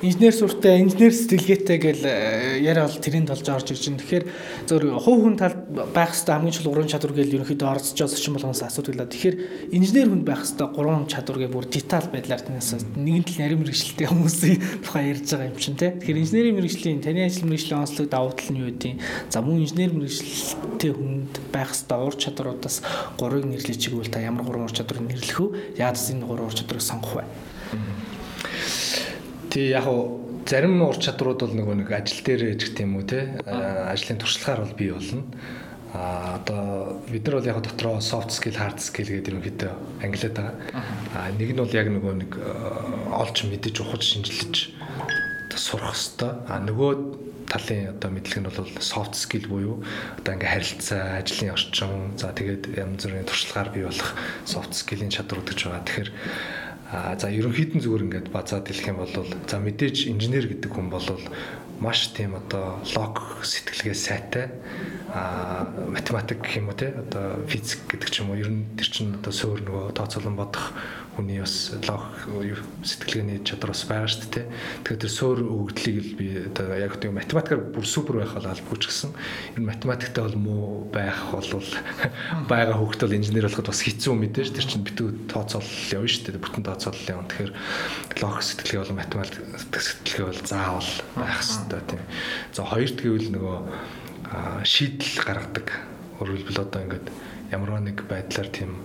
Инженер 0.00 0.32
суртаа, 0.32 0.78
инженер 0.78 1.10
сэтгэлгээтэй 1.10 1.78
гэл 1.82 2.04
э, 2.06 2.62
яриа 2.62 2.86
бол 2.86 3.02
тэрэнд 3.02 3.34
болж 3.34 3.46
орж 3.50 3.74
ирж 3.74 3.90
байна. 3.90 3.98
Тэгэхээр 3.98 4.24
зөв 4.70 4.78
хувь 5.02 5.22
хүн 5.26 5.34
тал 5.34 5.58
байх 5.90 6.14
хэвээр 6.14 6.38
хамгийн 6.38 6.54
чухал 6.54 6.72
уран 6.78 6.86
чадвар 6.86 7.18
гэл 7.18 7.34
ерөнхийдөө 7.42 7.66
орцож 7.66 7.98
орчин 7.98 8.38
болгоноос 8.38 8.62
асуудаг 8.62 8.94
л. 8.94 9.10
Тэгэхээр 9.10 9.36
инженер 9.74 10.08
хүнд 10.14 10.22
байх 10.22 10.46
хэвээр 10.46 10.70
гурван 10.70 11.10
чадвар 11.10 11.38
гэ 11.42 11.48
бүр 11.50 11.66
деталь 11.66 12.06
байдлаар 12.14 12.42
танаас 12.46 12.78
нэгэн 12.94 13.26
тал 13.26 13.38
нарийн 13.42 13.60
мэрэгчлэлтэй 13.66 14.06
хүмүүсийн 14.06 14.58
тухай 14.86 15.04
ярьж 15.10 15.26
байгаа 15.34 15.50
юм 15.50 15.58
чинь 15.58 15.74
те. 15.74 15.98
Тэгэхээр 15.98 16.22
инженерийн 16.22 16.54
мэрэгжлийн 16.54 17.02
таны 17.02 17.26
ажил 17.26 17.50
мэрэгжлийн 17.50 17.82
онцлог 17.82 18.06
давуу 18.06 18.32
тал 18.38 18.50
нь 18.54 18.62
юу 18.62 18.70
вэ? 18.70 19.02
За 19.34 19.42
мөн 19.42 19.66
инженер 19.66 19.90
мэрэгчлэлтэй 19.98 20.92
хүнд 20.94 21.34
байх 21.50 21.74
хэвээр 21.74 22.06
ур 22.06 22.14
чадваруудаас 22.14 22.76
гурвыг 23.18 23.50
нэрлэж 23.50 23.78
чигвэл 23.82 24.14
та 24.14 24.22
ямар 24.22 24.46
гурван 24.46 24.70
ур 24.70 24.74
чадварыг 24.74 25.10
нэрлэх 25.10 25.42
вэ? 25.42 25.82
Яаж 25.82 25.98
энэ 26.06 26.22
гурван 26.22 26.46
ур 26.46 26.54
чадварыг 26.54 26.86
сонгох 26.86 27.18
вэ? 27.18 27.26
Тий 29.50 29.70
яг 29.74 29.86
уу 29.90 30.42
зарим 30.46 30.80
ур 30.86 30.94
чадрууд 30.94 31.42
бол 31.42 31.54
нөгөө 31.58 31.82
нэг 31.82 31.90
ажил 31.90 32.22
дээр 32.22 32.54
ч 32.54 32.70
гэх 32.70 32.86
юм 32.86 33.02
уу 33.02 33.06
те 33.06 33.34
ажлын 33.44 34.22
туршлагаар 34.22 34.62
бол 34.62 34.78
бий 34.78 34.90
болно. 34.94 35.26
А 35.92 36.38
одоо 36.38 37.02
бид 37.10 37.26
нар 37.26 37.42
бол 37.42 37.50
яг 37.50 37.58
дотроо 37.62 37.98
soft 37.98 38.30
skill, 38.30 38.54
hard 38.54 38.78
skill 38.78 39.10
гэдэг 39.10 39.34
ерөнхийдөө 39.34 39.72
англиад 40.06 40.34
байгаа. 40.38 40.54
А 41.18 41.34
нэг 41.34 41.50
нь 41.50 41.58
бол 41.58 41.74
яг 41.74 41.90
нөгөө 41.90 42.14
нэг 42.22 42.32
олж 43.10 43.36
мэдэж 43.42 43.74
ухаж 43.82 44.02
шинжилж 44.06 44.70
сурах 45.58 45.98
хэвээр. 45.98 46.46
А 46.46 46.62
нөгөө 46.62 46.92
талын 47.50 47.90
одоо 47.90 48.10
мэдлэг 48.14 48.38
нь 48.38 48.46
бол 48.46 48.70
soft 48.78 49.18
skill 49.18 49.50
буюу 49.50 49.82
одоо 50.22 50.38
ингээ 50.38 50.54
харилцаа, 50.54 51.18
ажлын 51.18 51.50
орчин, 51.58 52.14
за 52.14 52.30
тэгээд 52.30 52.78
янз 52.78 53.02
бүрийн 53.02 53.26
туршлагаар 53.26 53.74
бий 53.74 53.82
болох 53.82 54.14
soft 54.46 54.78
skill-ийн 54.78 55.10
чадрууд 55.10 55.50
гэж 55.50 55.66
байгаа. 55.66 55.82
Тэгэхээр 55.90 56.10
А 56.90 57.14
за 57.14 57.30
ерөнхийд 57.30 57.78
нь 57.78 57.82
зүгээр 57.86 58.04
ингээд 58.06 58.28
базаад 58.34 58.66
хэлэх 58.66 58.90
юм 58.90 58.98
бол 58.98 59.14
за 59.14 59.56
мэдээж 59.62 60.10
инженер 60.10 60.50
гэдэг 60.50 60.70
хүн 60.74 60.90
бол 60.90 61.06
маш 61.78 62.10
тийм 62.12 62.34
одоо 62.34 62.82
лог 62.98 63.46
сэтгэлгээ 63.46 63.94
сайтай 63.94 64.50
а 65.12 65.66
математик 65.90 66.38
гэх 66.42 66.62
юм 66.62 66.70
уу 66.70 66.78
те 66.78 66.94
одоо 66.94 67.42
физик 67.50 67.82
гэдэг 67.90 68.08
ч 68.10 68.22
юм 68.22 68.30
уу 68.30 68.38
ер 68.38 68.50
нь 68.50 68.70
тэр 68.78 68.86
чинь 68.86 69.18
одоо 69.18 69.34
суур 69.34 69.58
нөгөө 69.58 69.98
тооцоолон 69.98 70.38
бодох 70.38 70.70
хүний 71.18 71.42
бас 71.42 71.74
лог 71.84 72.06
сэтгэлгээний 72.86 73.42
чадвар 73.42 73.74
бас 73.74 73.82
байгаа 73.84 74.06
шүү 74.06 74.30
дээ. 74.30 74.46
Тэгэхээр 74.86 75.02
тэр 75.02 75.10
суур 75.12 75.38
өгөгдлийг 75.42 75.98
л 75.98 76.14
би 76.14 76.26
одоо 76.46 76.78
яг 76.78 76.94
тийм 77.02 77.18
математикаар 77.18 77.60
бүр 77.74 77.84
супер 77.84 78.22
байх 78.22 78.38
бол 78.38 78.46
албагүй 78.46 78.78
ч 78.78 78.84
гэсэн 78.88 79.10
энэ 79.58 79.68
математиктэй 79.68 80.22
бол 80.24 80.38
муу 80.38 80.64
байх 80.94 81.18
бол 81.34 81.44
байгаа 82.50 82.78
хөвгт 82.78 83.02
бол 83.02 83.18
инженер 83.18 83.50
болоход 83.50 83.68
бас 83.68 83.82
хэцүү 83.82 84.14
мэдээж 84.14 84.48
тэр 84.54 84.66
чинь 84.70 84.86
битүү 84.86 85.08
тооцоолол 85.26 85.90
явна 85.90 86.08
шүү 86.08 86.24
дээ. 86.30 86.40
Бүтэн 86.40 86.64
тооцоолол 86.70 87.10
явна. 87.10 87.28
Тэгэхээр 87.28 87.52
лог 88.22 88.36
сэтгэлгээ 88.40 88.80
бол 88.80 88.98
математик 89.02 89.42
сэтгэлгээ 89.74 90.26
бол 90.30 90.42
заавал 90.46 90.90
байх 91.18 91.42
хэрэгтэй 91.42 91.82
тийм. 91.90 92.02
За 92.54 92.62
хоёрт 92.62 92.96
гэвэл 93.02 93.34
нөгөө 93.34 93.56
шийдэл 94.64 95.24
гаргадаг. 95.24 95.68
Хэлбэл 96.18 96.62
одоо 96.62 96.80
ингээд 96.84 97.06
ямар 97.50 97.80
нэг 97.80 98.04
байдлаар 98.06 98.48
тийм 98.48 98.78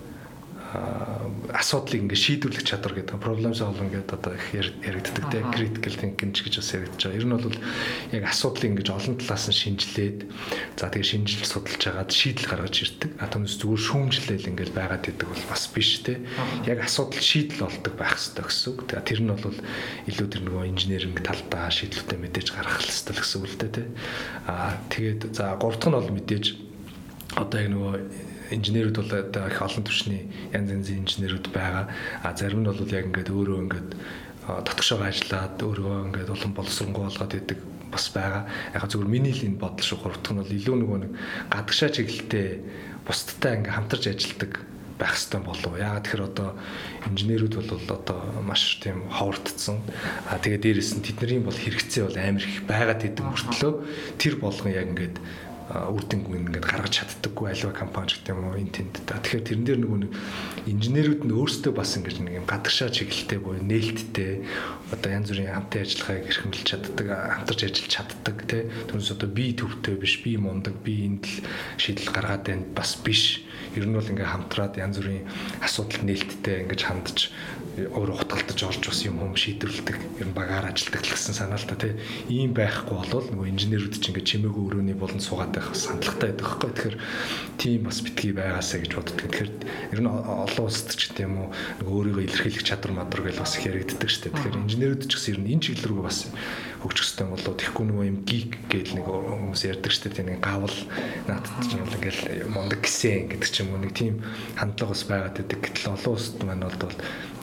асуудлыг 1.56 2.10
ингээд 2.10 2.26
шийдвэрлэх 2.26 2.66
чадвар 2.66 2.94
гэдэг 3.00 3.22
problem 3.22 3.54
solving 3.56 3.94
гэдэг 3.94 4.12
одоо 4.18 4.34
их 4.36 4.48
яригддаг 4.52 5.26
те 5.32 5.40
critical 5.54 5.94
thinking 5.96 6.34
гэж 6.36 6.56
бас 6.60 6.72
яригдж 6.74 7.02
байгаа. 7.06 7.20
Ер 7.22 7.26
нь 7.26 7.36
бол 7.38 7.60
яг 8.12 8.24
асуудлыг 8.28 8.70
ингээд 8.74 8.92
олон 8.92 9.16
талаас 9.22 9.46
нь 9.48 9.56
шинжилээд 9.56 10.20
за 10.76 10.90
тэгээ 10.92 11.12
шинжилж 11.16 11.46
судалж 11.48 11.80
хагаад 11.80 12.12
шийдэл 12.12 12.50
гаргаж 12.50 12.76
ирдэг. 12.82 13.12
А 13.22 13.30
түүнээс 13.32 13.56
зүгээр 13.62 13.84
шүүмжлэл 13.88 14.50
ингээд 14.52 14.72
байгаад 14.76 15.06
идэг 15.06 15.28
бол 15.32 15.46
бас 15.48 15.64
биш 15.72 15.92
те. 16.04 16.20
Яг 16.68 16.80
асуудал 16.84 17.24
шийдэл 17.24 17.66
болдог 17.66 17.94
байх 17.96 18.18
хэрэгтэй 18.18 18.44
гэсэн 18.44 18.68
үг. 18.76 18.80
Тэгээ 18.90 19.06
тэр 19.06 19.22
нь 19.24 19.32
бол 19.32 19.58
илүү 20.12 20.28
тэр 20.28 20.44
нөгөө 20.44 20.64
инженеринг 20.76 21.18
талдаа 21.24 21.72
шийдлүүдэд 21.72 22.20
мэдээж 22.20 22.48
гаргах 22.52 22.84
хэрэгтэй 22.84 23.16
гэсэн 23.16 23.38
үг 23.40 23.48
л 23.48 23.60
дээ 23.64 23.72
те. 23.80 23.84
А 24.50 24.76
тэгээд 24.92 25.22
за 25.32 25.56
гурав 25.56 25.80
дахь 25.80 25.90
нь 25.94 25.98
бол 25.98 26.16
мэдээж 26.20 26.46
одоо 27.40 27.58
яг 27.60 27.70
нөгөө 27.72 27.96
инженерүүд 28.52 28.98
бол 29.02 29.12
одоо 29.14 29.48
их 29.48 29.62
олон 29.62 29.84
түвшний 29.86 30.30
янз 30.54 30.70
янзын 30.70 31.02
инженерүүд 31.06 31.50
байгаа. 31.50 31.90
А 32.22 32.36
зарим 32.38 32.62
нь 32.62 32.70
бол 32.70 32.82
яг 32.92 33.06
ингээд 33.10 33.34
өөрөө 33.34 33.58
ингээд 33.66 33.90
татгшоо 34.46 35.02
ажиллаад 35.02 35.58
өөрөө 35.58 35.96
ингээд 36.14 36.30
улам 36.30 36.54
боловсронгуй 36.54 37.04
болгоод 37.10 37.34
идэг 37.34 37.60
бас 37.90 38.06
байгаа. 38.14 38.46
Яг 38.74 38.86
зөвхөн 38.86 39.10
миний 39.10 39.34
л 39.34 39.46
энэ 39.46 39.58
бодол 39.58 39.86
шүү 39.86 40.00
гуравтх 40.04 40.32
нь 40.32 40.40
бол 40.42 40.58
илүү 40.58 40.76
нөгөө 40.78 41.00
нэг 41.02 41.12
гадагшаа 41.50 41.90
чиглэлтэй 41.90 42.48
бусдтай 43.08 43.52
ингээд 43.58 43.76
хамтарч 43.76 44.04
ажилладаг 44.14 44.54
байх 45.00 45.12
хэрэгтэй 45.12 45.42
болов. 45.44 45.74
Яагаад 45.76 46.04
тэгэхээр 46.08 46.28
одоо 46.30 46.50
инженерүүд 47.10 47.54
бол 47.60 47.84
одоо 47.92 48.20
маш 48.48 48.80
тийм 48.80 49.04
ховордсон. 49.12 49.84
А 50.32 50.40
тэгээ 50.40 50.80
дээрэс 50.80 50.92
нь 50.96 51.04
тэдний 51.04 51.44
бол 51.44 51.56
хэрэгцээ 51.56 52.04
бол 52.08 52.16
амар 52.16 52.46
их 52.48 52.64
байгаад 52.64 53.04
идэг 53.04 53.26
мөртлөө 53.28 53.74
тэр 54.16 54.34
болгон 54.40 54.72
яг 54.72 54.88
ингээд 54.96 55.16
үр 55.66 56.04
дүнг 56.06 56.30
ингээд 56.30 56.62
гаргаж 56.62 56.94
чаддаггүй 56.94 57.50
альва 57.50 57.74
компани 57.74 58.14
ч 58.14 58.22
гэдэг 58.22 58.38
юм 58.38 58.54
уу 58.54 58.62
энэ 58.62 58.70
тэнд 58.70 58.96
та. 59.10 59.18
Тэгэхээр 59.18 59.46
тэрэн 59.50 59.66
дээр 59.66 59.80
нөгөө 59.82 60.00
нэг 60.06 60.12
инженерүүд 60.70 61.22
нь 61.26 61.34
өөрсдөө 61.34 61.74
бас 61.74 61.98
ингээд 61.98 62.22
нэг 62.22 62.34
юм 62.38 62.46
гадагшаа 62.46 62.94
чиглэлтэй 62.94 63.40
буюу 63.42 63.66
нээлттэй 63.66 64.46
одоо 64.94 65.10
янз 65.10 65.34
бүрийн 65.34 65.58
хамтын 65.58 65.82
ажиллагааг 65.82 66.30
эрхэмлэж 66.30 66.66
чаддаг, 66.70 67.08
хамтарч 67.10 67.62
ажиллаж 67.66 67.90
чаддаг 67.90 68.38
тий. 68.46 68.64
Түүнээс 68.94 69.12
одоо 69.18 69.30
би 69.34 69.46
төвтэй 69.58 69.96
биш, 69.98 70.14
би 70.22 70.38
мундаг, 70.38 70.78
би 70.86 70.94
энд 71.10 71.26
л 71.26 71.42
шийдэл 71.82 72.14
гаргаад 72.14 72.46
байна 72.46 72.70
бас 72.70 72.94
биш. 73.02 73.42
Ер 73.74 73.90
нь 73.90 73.98
бол 73.98 74.06
ингээд 74.06 74.30
хамтраад 74.38 74.78
янз 74.78 75.02
бүрийн 75.02 75.26
асуудал 75.66 76.06
нээлттэй 76.06 76.70
ингээд 76.70 76.86
хандж 76.86 77.34
өөр 77.76 78.16
утгалтаж 78.16 78.60
орж 78.64 78.84
бас 78.88 79.00
юм 79.04 79.20
юм 79.20 79.36
шийдвэрлэдэг 79.36 79.98
ер 80.24 80.28
нь 80.32 80.38
багаар 80.38 80.72
ажилладаг 80.72 81.04
гэсэн 81.04 81.36
санаа 81.36 81.60
л 81.60 81.68
та 81.68 81.76
тий. 81.76 82.00
Ийм 82.32 82.56
байхгүй 82.56 82.96
болвол 82.96 83.28
нөгөө 83.28 83.52
инженерүүд 83.52 84.00
чинь 84.00 84.16
ингээд 84.16 84.30
чимээгүй 84.32 84.64
өрөөний 84.64 84.96
болон 84.96 85.20
суугаад 85.20 85.52
байх 85.52 85.76
сандлагатай 85.76 86.32
байдаг 86.32 86.48
байхгүй. 86.48 86.72
Тэгэхээр 86.72 86.98
тийм 87.60 87.82
бас 87.84 88.00
битгий 88.00 88.32
байгаасаа 88.32 88.80
гэж 88.80 88.92
боддог. 88.96 89.18
Тэгэхээр 89.20 89.52
ер 89.92 90.00
нь 90.00 90.08
олон 90.08 90.64
улсад 90.64 90.96
ч 90.96 91.12
гэдэг 91.12 91.28
юм 91.28 91.36
уу 91.36 91.48
нөгөө 91.84 91.96
өөрийгөө 92.00 92.24
илэрхийлэх 92.32 92.64
чадвар 92.64 92.94
мадар 92.96 93.22
гэж 93.28 93.36
бас 93.44 93.60
их 93.60 93.68
яригддаг 93.68 94.08
шүү 94.08 94.22
дээ. 94.24 94.36
Тэгэхээр 94.40 94.62
инженерүүд 94.64 95.04
ч 95.04 95.14
гэсэн 95.20 95.32
ер 95.36 95.40
нь 95.44 95.52
энэ 95.52 95.64
чиглэл 95.68 95.90
рүү 95.92 96.02
бас 96.08 96.20
хөгжих 96.86 97.18
хэрэгтэй 97.18 97.28
болоо 97.34 97.54
тэгэхгүй 97.58 97.86
нөгөө 97.90 98.06
юм 98.06 98.18
гик 98.30 98.52
гэл 98.70 98.94
нэг 98.94 99.06
хүмүүс 99.10 99.62
ярьдаг 99.66 99.90
шүү 99.90 100.14
дээ 100.14 100.26
нэг 100.30 100.40
гавл 100.46 100.78
наадад 101.26 101.66
ч 101.66 101.70
юм 101.74 101.90
ингээл 101.90 102.22
мундаг 102.54 102.80
гисэн 102.86 103.26
гэдэг 103.34 103.50
ч 103.50 103.56
юм 103.66 103.74
уу 103.74 103.82
нэг 103.82 103.94
тийм 103.98 104.22
хандлага 104.54 104.94
бас 104.94 105.04
байгаад 105.10 105.34
байдаг 105.34 105.60
гэтэл 105.66 105.94
олон 105.98 106.14
улсад 106.14 106.38
маань 106.46 106.62
бол 106.62 106.94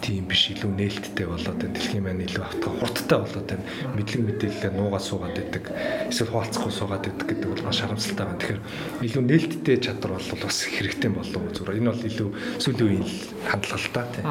тийм 0.03 0.27
биш 0.27 0.51
илүү 0.51 0.71
нээлттэй 0.75 1.27
болоод 1.31 1.59
байна. 1.63 1.75
Дэлхийн 1.79 2.05
маань 2.05 2.25
илүү 2.27 2.43
автгаа 2.43 2.73
хурдтай 2.83 3.19
болоод 3.23 3.47
байна. 3.47 3.65
Мэдлэг 3.95 4.23
мэдээлэлээ 4.27 4.73
нуугаад 4.75 5.05
суугаад 5.07 5.37
байдаг 5.39 5.65
эсвэл 6.11 6.33
хуваалцахгүй 6.35 6.73
суугаад 6.75 7.05
байдаг 7.07 7.27
гэдэг 7.31 7.49
бол 7.49 7.65
маш 7.65 7.79
харамсалтай 7.81 8.27
байна. 8.27 8.41
Тэгэхээр 8.43 8.63
илүү 9.07 9.23
нээлттэй 9.31 9.77
чадвар 9.79 10.19
бол 10.19 10.43
бас 10.43 10.59
хэрэгтэй 10.67 11.11
болов 11.15 11.43
зүгээр. 11.55 11.79
Энэ 11.79 11.91
бол 11.95 12.09
илүү 12.11 12.29
сүүлийн 12.59 12.89
үеийн 12.91 13.07
хандлага 13.47 13.79
л 13.79 13.95
та 13.95 14.03
тийм 14.11 14.27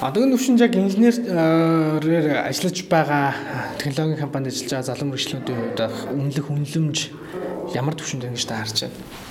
Одоо 0.00 0.24
энэ 0.24 0.34
өвчин 0.40 0.56
яг 0.56 0.72
инженерээр 0.72 2.48
ажиллаж 2.48 2.76
байгаа 2.88 3.36
технологийн 3.76 4.16
компанид 4.16 4.48
ажиллаж 4.48 4.72
байгаа 4.72 4.88
залуу 4.88 5.08
мөрөглөдийн 5.12 5.58
хувьд 5.60 5.80
үнэлэх 6.16 6.46
үнэлэмж 6.48 6.98
ямар 7.76 7.94
төвшөнд 7.94 8.24
ингэж 8.24 8.44
та 8.48 8.64
харж 8.64 8.88
байна? 8.88 9.29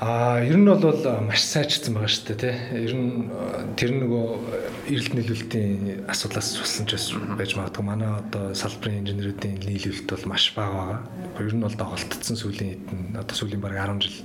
Аа 0.00 0.40
ер 0.40 0.56
нь 0.56 0.64
бол 0.64 1.04
маш 1.28 1.44
сайжирсан 1.44 1.92
байгаа 1.94 2.08
шүү 2.08 2.24
дээ 2.32 2.40
тий. 2.40 2.54
Ер 2.80 2.94
нь 2.96 3.28
тэр 3.76 3.92
нөгөө 4.00 4.24
эрэлт 4.88 5.12
нийлүүлэлтийн 5.12 6.08
асуудлаас 6.08 6.56
болсон 6.56 6.88
ч 6.88 6.96
байж 7.36 7.52
магадгүй. 7.52 7.84
Манай 7.84 8.08
одоо 8.16 8.56
салбарын 8.56 9.04
инженеруудын 9.04 9.60
нийлүүлэлт 9.60 10.08
бол 10.08 10.26
маш 10.32 10.56
бага 10.56 11.04
байгаа. 11.36 11.44
Ер 11.44 11.52
нь 11.52 11.60
бол 11.60 11.76
доголдсон 11.76 12.36
сүүлийн 12.40 12.72
хэдэн 12.88 13.20
одоо 13.20 13.36
сүүлийн 13.36 13.60
бараг 13.60 14.00
10 14.00 14.00
жил 14.00 14.16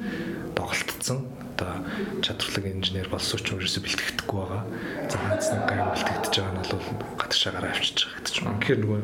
доголдсон 0.56 1.20
одоо 1.58 1.82
чадварлаг 2.22 2.66
инженер 2.70 3.10
болсон 3.10 3.42
ч 3.42 3.50
ерөөсө 3.50 3.82
бэлтгэдэггүй 3.82 4.38
байгаа. 4.38 4.64
За 5.10 5.18
ганц 5.18 5.50
нэг 5.50 5.64
гай 5.66 5.82
бэлтгэж 5.82 6.34
байгаа 6.38 6.54
нь 6.54 6.62
бол 6.70 6.86
гадагшаагаар 7.18 7.68
авчиж 7.74 7.98
байгаа 8.06 8.18
гэдэг 8.22 8.34
ч 8.34 8.38
юм. 8.46 8.54
Тэгэхээр 8.62 8.82
нөгөө 8.86 9.02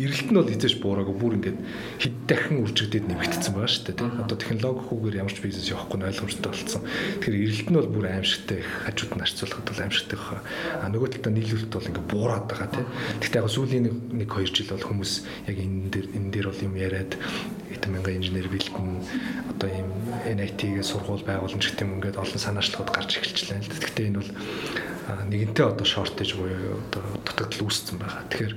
эрэлт 0.00 0.28
нь 0.30 0.38
бол 0.38 0.48
хизээш 0.48 0.74
буураагүй. 0.80 1.16
Бүр 1.18 1.34
ингээд 1.36 1.58
хэд 1.98 2.14
дахин 2.30 2.62
үржигдээд 2.62 3.06
нэмэгдсэн 3.10 3.52
байгаа 3.52 3.70
шүү 3.74 3.84
дээ 3.90 4.22
одоо 4.22 4.36
технологи 4.38 4.86
хүүгээр 4.86 5.18
ямар 5.20 5.34
ч 5.34 5.38
бизнес 5.42 5.68
явахгүй 5.68 5.98
нь 5.98 6.08
ойлгомжтой 6.08 6.50
болсон. 6.54 6.82
Тэгэхээр 7.20 7.36
эрэлт 7.42 7.68
нь 7.68 7.76
бол 7.76 7.90
бүр 7.90 8.06
аимшигтай 8.08 8.58
их 8.62 8.70
хажууд 8.86 9.12
нь 9.18 9.22
харьцуулахад 9.26 9.66
бол 9.66 9.82
аимшигтай 9.84 10.16
байх 10.16 10.30
а 10.80 10.86
нөгөө 10.88 11.08
талдаа 11.10 11.32
нийлүүлэлт 11.34 11.74
бол 11.74 11.88
ингээд 11.90 12.10
буураад 12.10 12.46
байгаа 12.48 12.68
тийм 12.70 12.88
гэхдээ 13.20 13.40
яг 13.42 13.50
сүүлийн 13.50 13.84
нэг 14.14 14.30
2 14.30 14.54
жил 14.56 14.72
бол 14.72 14.88
хүмүүс 14.88 15.12
яг 15.50 15.56
энэ 15.58 15.90
дээр 15.90 16.06
энэ 16.16 16.30
дээр 16.32 16.46
бол 16.48 16.64
юм 16.64 16.74
яриад 16.80 17.12
хэдэн 17.70 17.92
мянган 17.94 18.18
инженер 18.18 18.48
бэлдэн 18.50 18.88
одоо 19.54 19.68
ийм 19.70 19.88
NIT-гээ 20.26 20.84
сургууль 20.84 21.24
байгуулна 21.24 21.62
гэх 21.62 21.80
юм 21.80 21.96
ингээд 21.98 22.20
олон 22.20 22.40
санаачлагууд 22.40 22.90
гарч 22.90 23.10
эхэлчихлээ 23.18 23.62
л 23.62 23.70
да 23.70 23.78
гэхдээ 23.78 24.06
энэ 24.10 24.18
бол 24.20 24.30
нэгэнтээ 25.30 25.66
одоо 25.66 25.86
шортэж 25.86 26.38
буюу 26.38 26.78
одоо 26.90 27.02
дутагдал 27.24 27.66
үүссэн 27.66 27.96
байгаа. 27.98 28.26
Тэгэхээр 28.30 28.54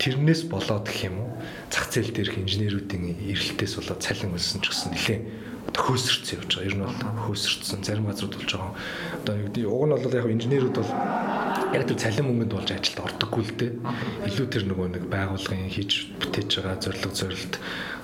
тэрнээс 0.00 0.42
болоод 0.48 0.86
гэх 0.88 1.08
юм 1.08 1.16
уу 1.20 1.30
зах 1.68 1.86
зээл 1.92 2.12
дээрх 2.14 2.36
инженеруудын 2.40 3.04
эрэлтээс 3.20 3.74
болоод 3.76 4.00
цалин 4.00 4.36
өссөн 4.36 4.60
ч 4.64 4.66
гэсэн 4.72 4.90
нэлээ 4.96 5.20
одоо 5.70 5.82
хөөсөрцөн 5.84 6.36
явж 6.40 6.50
байгаа. 6.56 6.68
Ер 6.68 6.76
нь 6.76 6.84
бол 6.84 6.96
хөөсөрцөн 7.28 7.80
зарим 7.84 8.06
газрууд 8.08 8.34
болж 8.36 8.50
байгаа. 8.50 8.74
Одоо 9.20 9.34
юу 9.36 9.46
гэдэг 9.50 9.64
уг 9.68 9.84
нь 9.86 9.94
бол 9.94 10.18
яг 10.18 10.26
инженерүүд 10.30 10.76
бол 10.80 10.92
яг 11.76 11.84
тэр 11.86 11.98
цалин 12.00 12.26
мөнгөнд 12.26 12.54
болж 12.56 12.68
ажилд 12.72 13.04
ордоггүй 13.04 13.42
л 13.44 13.54
дээ. 13.60 13.72
Илүү 14.26 14.46
тэр 14.50 14.64
нөгөө 14.66 14.88
нэг 14.96 15.04
байгууллагын 15.06 15.70
хийж 15.70 15.92
бүтээж 16.18 16.50
байгаа 16.58 16.76
зорилго 16.80 17.10
зорилт 17.14 17.54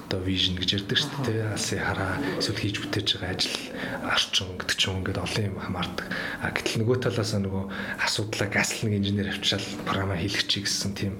одоо 0.07 0.23
вижн 0.23 0.55
гэж 0.55 0.87
ярьдаг 0.87 0.99
шүү 1.03 1.27
дээ. 1.27 1.51
Алсын 1.51 1.83
хараа 1.83 2.15
эсвэл 2.39 2.63
хийж 2.63 2.79
бүтээж 2.79 3.09
байгаа 3.19 3.35
ажил 3.35 3.59
арчин 4.07 4.55
гэдэг 4.55 4.79
ч 4.79 4.83
юм 4.87 5.03
ингээд 5.03 5.19
олон 5.19 5.45
юм 5.51 5.59
хамаардаг. 5.59 6.07
А 6.39 6.55
гэтэл 6.55 6.79
нөгөө 6.87 6.97
талаас 7.03 7.35
нөгөө 7.35 7.65
асуудлаа 8.07 8.47
гаслын 8.47 9.03
инженер 9.03 9.35
авчаал 9.35 9.67
програма 9.83 10.15
хийлгчий 10.15 10.63
гэсэн 10.63 10.95
тийм 10.95 11.19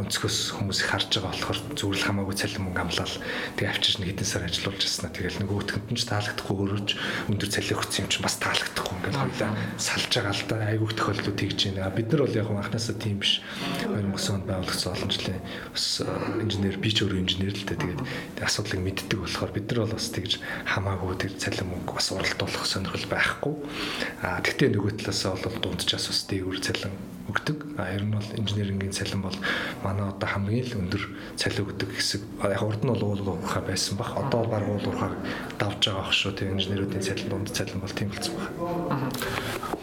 өнцгөөс 0.00 0.56
хүмүүс 0.56 0.78
их 0.80 0.88
харж 0.88 1.20
байгаа 1.20 1.36
болохоор 1.36 1.58
зүгээр 1.76 2.06
хамаагүй 2.08 2.36
цалин 2.40 2.64
мөнгө 2.64 2.80
амлал 2.80 3.14
тэгээ 3.60 3.72
авчиж 3.76 3.94
нэг 4.00 4.08
хэдэн 4.16 4.28
сар 4.32 4.42
ажиллуулж 4.48 4.80
яснаа 4.88 5.12
тэгэл 5.12 5.40
нөгөөтгөнд 5.44 5.88
нь 5.92 5.98
ч 6.00 6.02
таалагдахгүй 6.08 6.56
өөрөж 6.64 6.88
өндөр 7.28 7.48
цалин 7.52 7.76
өгсөн 7.76 8.00
юм 8.00 8.08
чинь 8.08 8.24
бас 8.24 8.36
таалагдахгүй 8.40 8.94
ингээд 9.04 9.20
хоёлаа 9.20 9.50
салж 9.76 10.10
байгаа 10.16 10.32
л 10.32 10.44
да 10.48 10.56
айгүйх 10.72 10.92
тохиолдлууд 10.96 11.36
тэгж 11.36 11.60
байна. 11.76 11.92
Бид 11.92 12.08
нар 12.08 12.24
бол 12.24 12.40
яг 12.40 12.48
анханасаа 12.48 12.96
тийм 12.96 13.20
биш. 13.20 13.44
2009 13.84 14.32
онд 14.32 14.46
байгуулагдсан 14.48 14.92
олон 14.96 15.10
жилийн 15.12 15.42
бас 15.76 15.84
инженер 16.40 16.76
би 16.80 16.88
ч 16.88 17.04
өөрөө 17.04 17.20
инженер 17.20 17.52
л 17.52 17.66
дээ 17.68 17.81
тэгээд 17.82 18.00
асуудлыг 18.46 18.80
мэддэг 18.80 19.18
болохоор 19.18 19.50
бид 19.50 19.66
нар 19.66 19.80
бол 19.82 19.94
бас 19.98 20.08
тэгж 20.14 20.32
хамаагүй 20.70 21.14
тэр 21.18 21.32
цалин 21.34 21.66
мөнгө 21.66 21.92
бас 21.98 22.08
уралдуулах 22.14 22.64
сонирхол 22.66 23.06
байхгүй. 23.10 23.54
А 24.22 24.38
тэгтээ 24.38 24.70
нөгөө 24.70 25.02
талаасаа 25.02 25.34
бол 25.42 25.58
дунджаас 25.58 26.06
бас 26.06 26.20
дээгүүр 26.30 26.58
цалин 26.62 26.94
өгдөг. 27.28 27.78
А 27.78 27.92
ер 27.94 28.02
нь 28.02 28.14
бол 28.14 28.28
инженерингийн 28.36 28.92
цалин 28.92 29.22
бол 29.22 29.36
манай 29.84 30.08
одоо 30.08 30.28
хамгийн 30.28 30.66
л 30.66 30.78
өндөр 30.82 31.02
цалин 31.36 31.66
өгдөг 31.66 31.90
хэсэг. 31.94 32.22
Яг 32.42 32.62
урд 32.62 32.82
нь 32.82 32.90
бол 32.90 33.02
уул 33.02 33.22
уурхай 33.38 33.62
байсан 33.62 33.98
баг. 33.98 34.16
Одоо 34.18 34.42
баг 34.46 34.66
уул 34.66 34.82
уурхай 34.82 35.10
давж 35.58 35.86
байгаа 35.86 36.06
ах 36.06 36.12
шүү. 36.12 36.34
Тэр 36.34 36.54
инженеруудын 36.58 37.02
цалин 37.02 37.28
дунд 37.30 37.48
цалин 37.54 37.78
бол 37.78 37.94
тийм 37.94 38.10
болсон 38.10 38.34
баг. 38.34 38.50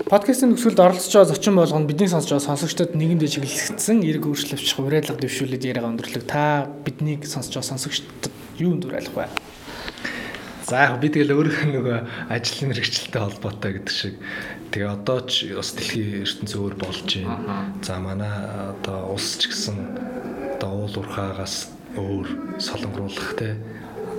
Подкастын 0.10 0.56
нөхцөлд 0.56 0.80
оролцож 0.80 1.14
байгаа 1.14 1.32
зочин 1.32 1.56
болгоно 1.56 1.86
бидний 1.86 2.10
сонсож 2.10 2.34
байгаа 2.34 2.50
сонсогчдод 2.50 2.98
нэгэндээ 2.98 3.30
чиглэгдсэн 3.30 4.02
эрг 4.10 4.26
өөрчлөлтч 4.26 4.74
уриалга 4.82 5.16
дэвшүүлээд 5.22 5.70
яриага 5.70 5.92
өндөрлөг. 5.94 6.26
Та 6.26 6.66
биднийг 6.82 7.30
сонсож 7.30 7.62
байгаа 7.62 7.72
сонсогчдод 7.78 8.34
юу 8.58 8.74
өндөрлөх 8.74 9.14
вэ? 9.14 9.28
За 10.70 10.86
яг 10.86 11.00
би 11.02 11.10
тэгэл 11.10 11.34
өөрөө 11.34 11.66
нөгөө 11.74 11.98
ажлын 12.30 12.70
мэрэгчлэлтэй 12.70 13.22
холбоотой 13.26 13.72
гэдэг 13.82 13.90
шиг. 13.90 14.22
Тэгээ 14.70 15.02
одоо 15.02 15.26
ч 15.26 15.50
бас 15.58 15.74
дэлхийн 15.74 16.22
ертөнцийн 16.22 16.62
өөр 16.62 16.76
болж 16.78 17.10
байна. 17.10 17.74
За 17.82 17.98
манай 17.98 18.30
одоо 18.78 19.18
улс 19.18 19.42
ч 19.42 19.50
гэсэн 19.50 19.78
одоо 20.62 20.86
уул 20.86 20.94
уурхаагаас 20.94 21.74
өөр 21.98 22.62
солонгоруулах 22.62 23.34
те 23.34 23.58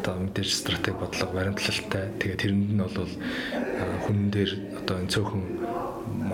одоо 0.02 0.26
мэдээж 0.26 0.50
стратеги 0.50 0.98
бодлого 0.98 1.38
баримтлалтай. 1.38 2.10
Тэгээ 2.18 2.42
тэрэнд 2.42 2.66
нь 2.74 2.82
бол 2.82 3.14
хүн 4.10 4.18
дээр 4.34 4.50
одоо 4.82 5.06
энэ 5.06 5.12
цөөхөн 5.14 5.44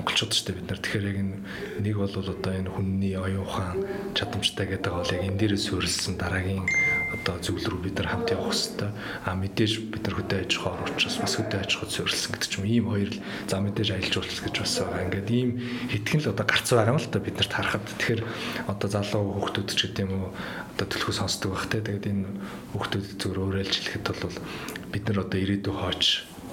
монголчууд 0.00 0.33
ч 0.33 0.48
бид 0.48 0.64
нар. 0.64 0.81
Тэгэхээр 0.81 1.11
яг 1.12 1.18
нэг 1.85 1.96
бол 2.00 2.14
одоо 2.16 2.52
энэ 2.57 2.72
хүнний 2.72 3.20
оюун 3.20 3.44
ухаан 3.44 3.85
чадамжтай 4.16 4.64
гэдэг 4.64 4.92
бол 4.96 5.12
яг 5.12 5.22
энэ 5.29 5.37
дээрээ 5.44 5.61
суурилсан 5.61 6.16
дараагийн 6.16 6.64
одоо 7.14 7.38
зүйл 7.38 7.66
рүү 7.71 7.81
бид 7.87 7.97
нар 8.01 8.09
хамт 8.11 8.31
явах 8.35 8.51
хэрэгтэй. 8.51 8.90
А 9.23 9.35
мэдээж 9.38 9.73
бид 9.95 10.03
нар 10.07 10.16
хөдөө 10.19 10.38
аж 10.42 10.53
ахуйн 10.59 10.90
учраас 10.90 11.16
бас 11.23 11.35
хөдөө 11.38 11.61
аж 11.62 11.71
ахуйд 11.77 11.92
суурилсан 11.95 12.31
гэдэг 12.35 12.51
ч 12.51 12.55
юм 12.59 12.64
ийм 12.66 12.87
хоёр 12.90 13.11
л 13.14 13.21
за 13.47 13.57
мэдээж 13.62 13.88
аялал 13.95 14.14
жуулчлал 14.14 14.45
гэж 14.47 14.57
бас 14.59 14.75
байгаа. 14.83 15.05
Ингээд 15.07 15.29
ийм 15.31 15.51
хэтгэн 15.90 16.21
л 16.27 16.31
одоо 16.35 16.47
гарц 16.47 16.69
байгаа 16.75 16.92
юм 16.92 17.01
л 17.01 17.11
та 17.11 17.19
бид 17.23 17.37
нарт 17.38 17.53
харахад. 17.55 17.87
Тэгэхээр 17.87 18.23
одоо 18.66 18.88
залуу 18.90 19.25
хүүхдүүд 19.38 19.69
ч 19.71 19.81
гэдэм 19.87 20.11
үү 20.11 20.27
одоо 20.75 20.87
төлхөө 20.90 21.14
сонсдог 21.14 21.51
бах 21.55 21.66
те. 21.71 21.79
Тэгээд 21.79 22.11
энэ 22.11 22.27
хүүхдүүд 22.75 23.05
зөвөр 23.23 23.38
өөрөөлж 23.47 23.75
хэлэхэд 23.75 24.07
бол 24.11 24.37
бид 24.90 25.05
нар 25.07 25.19
одоо 25.23 25.38
ирээдүйн 25.38 25.79
хооч 25.79 26.05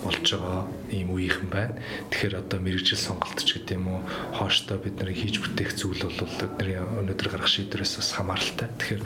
болж 0.03 0.27
байгаа 0.27 0.67
ийм 0.91 1.09
үеийнхэн 1.15 1.49
байна. 1.49 1.79
Тэгэхээр 2.11 2.39
одоо 2.43 2.59
мэрэгжил 2.59 2.99
сонголт 2.99 3.39
ч 3.39 3.57
гэдэг 3.57 3.75
юм 3.79 3.87
уу 3.87 4.01
хооштой 4.35 4.77
бид 4.83 4.95
нарыг 4.99 5.17
хийж 5.17 5.39
бүтээх 5.39 5.71
зүйл 5.79 6.03
бол 6.03 6.13
бидний 6.19 6.77
өнөөдөр 6.77 7.27
гарах 7.31 7.49
шийдвэрээс 7.49 7.97
бас 7.97 8.09
хамааралтай. 8.13 8.69
Тэгэхээр 8.77 9.03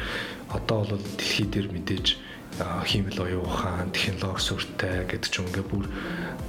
одоо 0.58 0.80
бол 0.90 1.06
дэлхий 1.18 1.48
дээр 1.48 1.70
мэдээж 1.72 2.08
хиймэл 2.58 3.22
оюун 3.22 3.46
ухаан, 3.46 3.94
технологи 3.94 4.42
сүртэй 4.42 5.06
гэдэг 5.06 5.30
ч 5.30 5.46
ингээ 5.46 5.66
бүр 5.70 5.86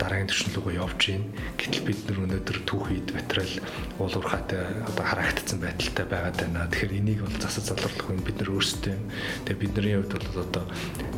дараагийн 0.01 0.31
түвшин 0.33 0.57
рүү 0.57 0.81
явж 0.81 1.01
байна. 1.05 1.29
Гэтэл 1.61 1.85
бид 1.85 2.01
нар 2.09 2.19
өнөөдөр 2.25 2.59
түүхийд 2.65 3.09
материал 3.13 3.53
уул 4.01 4.17
уурхайтай 4.17 4.63
одоо 4.89 5.05
харагдсан 5.05 5.61
байдалтай 5.61 6.07
байгаад 6.09 6.37
байна. 6.41 6.65
Тэгэхээр 6.73 6.97
энийг 6.97 7.21
бол 7.29 7.37
засаж 7.37 7.65
залруулах 7.69 8.09
нь 8.09 8.25
бид 8.25 8.41
нар 8.41 8.51
өөрсдөө 8.57 8.93
юм. 8.97 9.05
Тэгээ 9.45 9.61
бидний 9.61 9.95
хувьд 10.01 10.13
бол 10.17 10.45
одоо 10.49 10.65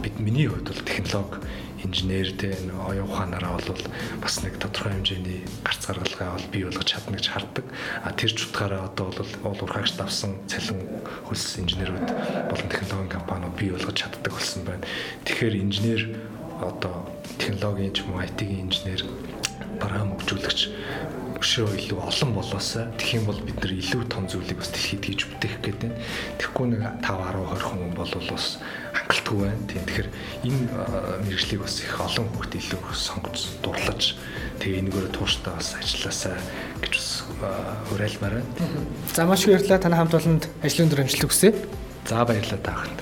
бид 0.03 0.17
миний 0.19 0.49
хувьд 0.51 0.67
бол 0.67 0.83
технологи 0.83 1.39
инженер 1.85 2.33
те 2.37 2.57
оюун 2.89 3.09
ухаанаараа 3.09 3.59
бол 3.59 3.81
бас 4.21 4.43
нэг 4.43 4.59
тодорхой 4.59 4.93
хэмжээний 4.93 5.45
гарц 5.65 5.87
гаргалгаа 5.87 6.37
бол 6.37 6.47
бий 6.53 6.65
болгож 6.65 6.87
чадна 6.87 7.17
гэж 7.17 7.27
харддаг. 7.29 7.67
А 8.05 8.13
тэр 8.13 8.31
ч 8.33 8.47
утгаараа 8.47 8.89
одоо 8.89 9.09
бол 9.13 9.31
уул 9.45 9.61
уурхаагч 9.65 9.97
давсан 9.97 10.37
цалин 10.47 10.85
хөлс 11.29 11.59
инженерүүд 11.59 12.09
болон 12.51 12.69
технологийн 12.69 13.11
компаниуд 13.11 13.55
бий 13.57 13.71
болгож 13.71 13.97
чаддаг 13.97 14.33
болсон 14.33 14.65
байна. 14.65 14.85
Тэгэхээр 15.25 15.55
инженер 15.57 16.03
одоо 16.61 17.09
технологийн 17.39 17.93
ч 17.97 18.05
юм 18.05 18.15
уу 18.15 18.25
IT-ийн 18.25 18.69
инженер 18.69 19.05
програм 19.81 20.13
хөгжүүлэгч 20.17 20.61
өшөө 21.41 21.73
илүү 21.73 22.01
олон 22.05 22.31
болоосаа 22.37 22.93
тэгэх 23.01 23.17
юм 23.17 23.25
бол 23.33 23.41
бид 23.41 23.57
нар 23.65 23.73
илүү 23.73 24.05
том 24.13 24.29
зүйлийг 24.29 24.61
бас 24.61 24.69
дэлхийд 24.77 25.05
хийж 25.09 25.25
бүтээх 25.25 25.57
гээд 25.65 25.79
байна. 25.81 25.97
Тэгэхгүй 26.37 26.67
нэг 26.69 26.85
5 27.01 27.17
10 27.33 27.49
20 27.49 27.65
хүн 27.65 27.97
бол 27.97 28.13
бас 28.29 28.61
хангалтгүй 28.93 29.37
байна. 29.41 29.65
Тийм 29.65 29.83
тэгэхээр 29.89 30.09
энэ 30.45 30.61
мэрэгжлийг 31.25 31.61
бас 31.65 31.81
их 31.81 31.97
олон 31.97 32.29
хүүхд 32.37 32.53
илүү 32.61 32.93
сонгож 32.93 33.39
дурлаж 33.65 34.03
тэгээ 34.61 34.81
энэгээр 34.85 35.09
тууштай 35.17 35.57
бас 35.57 35.73
ажилласаа 35.81 36.37
гэж 36.85 36.93
бас 37.01 37.09
уриалмаар 37.89 38.45
байна. 38.45 38.53
За 39.17 39.25
маш 39.25 39.49
их 39.49 39.57
баярлалаа. 39.57 39.81
Таны 39.81 39.97
хамт 39.97 40.15
олонд 40.21 40.45
ажлын 40.61 40.93
өдөр 40.93 41.09
амжилт 41.09 41.25
хүсье. 41.25 41.57
За 42.05 42.21
баярлалаа 42.29 42.61
та 42.61 42.77
бүхэнд. 42.77 43.01